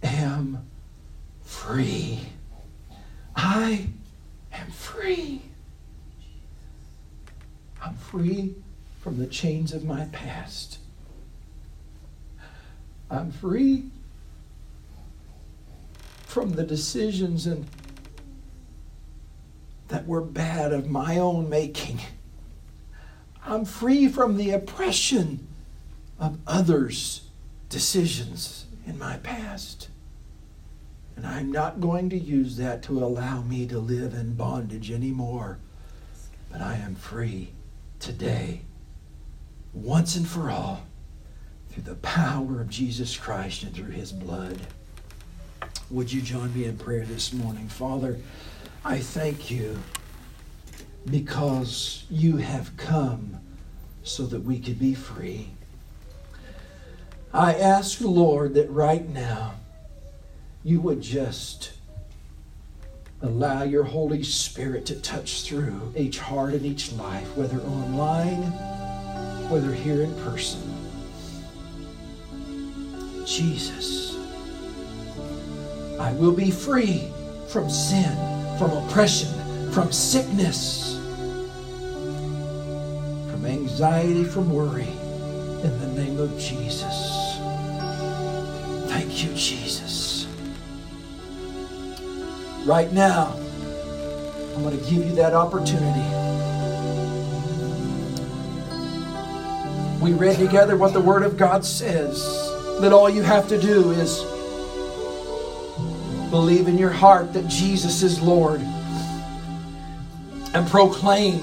am 0.00 0.64
free. 1.42 2.20
I 3.34 3.88
am 4.52 4.70
free. 4.70 5.42
I'm 7.82 7.96
free 7.96 8.54
from 9.04 9.18
the 9.18 9.26
chains 9.26 9.74
of 9.74 9.84
my 9.84 10.06
past. 10.12 10.78
I'm 13.10 13.30
free 13.32 13.90
from 16.22 16.52
the 16.52 16.62
decisions 16.62 17.46
and 17.46 17.66
that 19.88 20.06
were 20.06 20.22
bad 20.22 20.72
of 20.72 20.88
my 20.88 21.18
own 21.18 21.50
making. 21.50 22.00
I'm 23.44 23.66
free 23.66 24.08
from 24.08 24.38
the 24.38 24.52
oppression 24.52 25.48
of 26.18 26.38
others' 26.46 27.28
decisions 27.68 28.64
in 28.86 28.98
my 28.98 29.18
past. 29.18 29.90
And 31.14 31.26
I'm 31.26 31.52
not 31.52 31.78
going 31.78 32.08
to 32.08 32.18
use 32.18 32.56
that 32.56 32.82
to 32.84 33.04
allow 33.04 33.42
me 33.42 33.66
to 33.66 33.78
live 33.78 34.14
in 34.14 34.32
bondage 34.32 34.90
anymore. 34.90 35.58
But 36.50 36.62
I 36.62 36.76
am 36.76 36.94
free 36.94 37.50
today, 38.00 38.62
once 39.74 40.16
and 40.16 40.26
for 40.26 40.50
all, 40.50 40.86
through 41.70 41.82
the 41.82 41.96
power 41.96 42.60
of 42.60 42.70
Jesus 42.70 43.16
Christ 43.16 43.64
and 43.64 43.74
through 43.74 43.90
his 43.90 44.12
blood. 44.12 44.58
Would 45.90 46.12
you 46.12 46.22
join 46.22 46.54
me 46.54 46.64
in 46.64 46.78
prayer 46.78 47.04
this 47.04 47.32
morning? 47.32 47.68
Father, 47.68 48.18
I 48.84 49.00
thank 49.00 49.50
you 49.50 49.78
because 51.10 52.04
you 52.08 52.36
have 52.38 52.76
come 52.76 53.38
so 54.02 54.24
that 54.26 54.40
we 54.40 54.58
could 54.58 54.78
be 54.78 54.94
free. 54.94 55.50
I 57.32 57.54
ask, 57.54 58.00
Lord, 58.00 58.54
that 58.54 58.70
right 58.70 59.08
now 59.08 59.54
you 60.62 60.80
would 60.80 61.02
just 61.02 61.72
allow 63.20 63.62
your 63.62 63.84
Holy 63.84 64.22
Spirit 64.22 64.86
to 64.86 65.00
touch 65.00 65.42
through 65.42 65.92
each 65.96 66.18
heart 66.18 66.54
and 66.54 66.64
each 66.64 66.92
life, 66.92 67.36
whether 67.36 67.58
online, 67.58 68.52
whether 69.48 69.72
here 69.72 70.02
in 70.02 70.14
person. 70.22 70.60
Jesus, 73.26 74.16
I 75.98 76.12
will 76.12 76.32
be 76.32 76.50
free 76.50 77.08
from 77.48 77.70
sin, 77.70 78.12
from 78.58 78.70
oppression, 78.72 79.28
from 79.72 79.92
sickness, 79.92 80.96
from 83.30 83.46
anxiety, 83.46 84.24
from 84.24 84.50
worry, 84.50 84.88
in 85.62 85.78
the 85.80 85.88
name 85.94 86.18
of 86.18 86.38
Jesus. 86.38 87.38
Thank 88.88 89.24
you, 89.24 89.34
Jesus. 89.34 90.26
Right 92.64 92.92
now, 92.92 93.36
I'm 94.54 94.62
going 94.62 94.78
to 94.78 94.90
give 94.90 95.04
you 95.04 95.14
that 95.16 95.34
opportunity. 95.34 96.23
We 100.04 100.12
read 100.12 100.36
together 100.36 100.76
what 100.76 100.92
the 100.92 101.00
Word 101.00 101.22
of 101.22 101.38
God 101.38 101.64
says 101.64 102.22
that 102.82 102.92
all 102.92 103.08
you 103.08 103.22
have 103.22 103.48
to 103.48 103.58
do 103.58 103.90
is 103.92 104.20
believe 106.28 106.68
in 106.68 106.76
your 106.76 106.90
heart 106.90 107.32
that 107.32 107.48
Jesus 107.48 108.02
is 108.02 108.20
Lord 108.20 108.60
and 110.52 110.68
proclaim. 110.68 111.40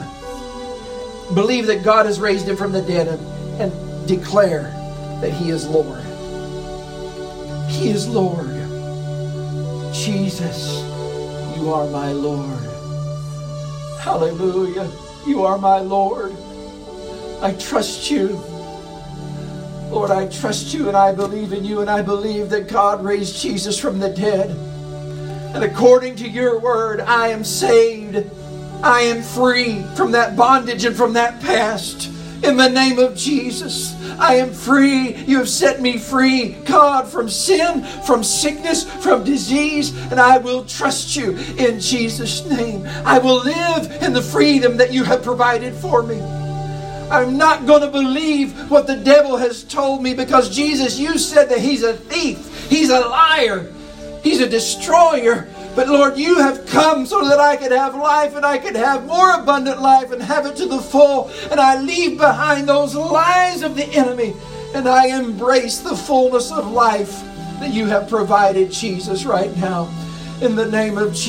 Believe 1.34 1.66
that 1.66 1.84
God 1.84 2.06
has 2.06 2.20
raised 2.20 2.48
him 2.48 2.56
from 2.56 2.72
the 2.72 2.84
dead 2.84 3.08
and, 3.08 3.20
and 3.60 4.08
declare 4.08 4.66
that 5.22 5.32
he 5.34 5.50
is 5.50 5.68
Lord. 5.68 6.04
He 7.68 7.90
is 7.90 8.08
Lord. 8.08 8.46
Jesus, 9.92 10.76
you 11.58 11.74
are 11.74 11.88
my 11.88 12.12
Lord. 12.12 12.60
Hallelujah. 14.00 14.88
You 15.26 15.46
are 15.46 15.58
my 15.58 15.80
Lord. 15.80 16.36
I 17.42 17.54
trust 17.54 18.12
you. 18.12 18.40
Lord, 19.92 20.10
I 20.10 20.26
trust 20.28 20.74
you 20.74 20.88
and 20.88 20.96
I 20.96 21.14
believe 21.14 21.52
in 21.52 21.66
you 21.66 21.82
and 21.82 21.90
I 21.90 22.02
believe 22.02 22.50
that 22.52 22.70
God 22.70 23.04
raised 23.04 23.42
Jesus 23.42 23.78
from 23.78 24.00
the 24.00 24.08
dead. 24.08 24.50
And 25.54 25.66
according 25.66 26.16
to 26.16 26.30
your 26.30 26.62
word, 26.62 27.02
I 27.02 27.28
am 27.28 27.44
saved. 27.44 28.26
I 28.82 29.02
am 29.02 29.22
free 29.22 29.84
from 29.98 30.14
that 30.14 30.38
bondage 30.38 30.86
and 30.86 30.96
from 30.96 31.12
that 31.14 31.42
past. 31.42 32.10
In 32.42 32.56
the 32.56 32.70
name 32.70 33.00
of 33.00 33.18
Jesus, 33.18 33.94
I 34.18 34.36
am 34.36 34.54
free. 34.54 35.14
You 35.14 35.40
have 35.40 35.50
set 35.50 35.82
me 35.82 35.98
free, 35.98 36.54
God, 36.64 37.10
from 37.10 37.30
sin, 37.30 37.84
from 38.06 38.24
sickness, 38.24 38.86
from 39.04 39.26
disease, 39.26 39.96
and 40.10 40.22
I 40.22 40.38
will 40.38 40.64
trust 40.64 41.18
you 41.18 41.38
in 41.58 41.82
Jesus' 41.82 42.46
name. 42.46 42.88
I 43.06 43.20
will 43.20 43.44
live 43.44 44.02
in 44.02 44.14
the 44.14 44.22
freedom 44.22 44.78
that 44.78 44.94
you 44.94 45.04
have 45.04 45.22
provided 45.22 45.76
for 45.76 46.02
me. 46.02 46.41
I'm 47.12 47.36
not 47.38 47.66
going 47.66 47.82
to 47.82 47.90
believe 47.90 48.72
what 48.72 48.88
the 48.88 48.96
devil 48.96 49.36
has 49.36 49.66
told 49.66 50.02
me 50.02 50.14
because 50.14 50.56
Jesus, 50.56 50.98
you 50.98 51.18
said 51.18 51.50
that 51.50 51.60
he's 51.60 51.84
a 51.84 51.94
thief, 51.94 52.70
he's 52.70 52.90
a 52.90 53.02
liar, 53.02 53.70
he's 54.24 54.40
a 54.40 54.48
destroyer. 54.48 55.50
But 55.76 55.90
Lord, 55.90 56.18
you 56.18 56.40
have 56.40 56.66
come 56.68 57.06
so 57.06 57.28
that 57.28 57.40
I 57.40 57.58
could 57.58 57.74
have 57.74 57.96
life 57.96 58.38
and 58.38 58.46
I 58.46 58.58
could 58.58 58.78
have 58.78 59.06
more 59.06 59.40
abundant 59.42 59.82
life 59.82 60.12
and 60.12 60.22
have 60.24 60.46
it 60.46 60.56
to 60.56 60.66
the 60.66 60.80
full. 60.80 61.30
And 61.52 61.60
I 61.60 61.82
leave 61.82 62.18
behind 62.18 62.70
those 62.70 62.96
lies 62.96 63.62
of 63.62 63.76
the 63.76 63.86
enemy 63.88 64.34
and 64.74 64.88
I 64.88 65.08
embrace 65.08 65.80
the 65.80 65.96
fullness 65.96 66.50
of 66.50 66.72
life 66.72 67.22
that 67.60 67.74
you 67.74 67.88
have 67.88 68.10
provided, 68.10 68.72
Jesus, 68.72 69.26
right 69.26 69.56
now. 69.58 69.94
In 70.42 70.56
the 70.56 70.66
name 70.66 70.98
of 70.98 71.14
Jesus. 71.14 71.20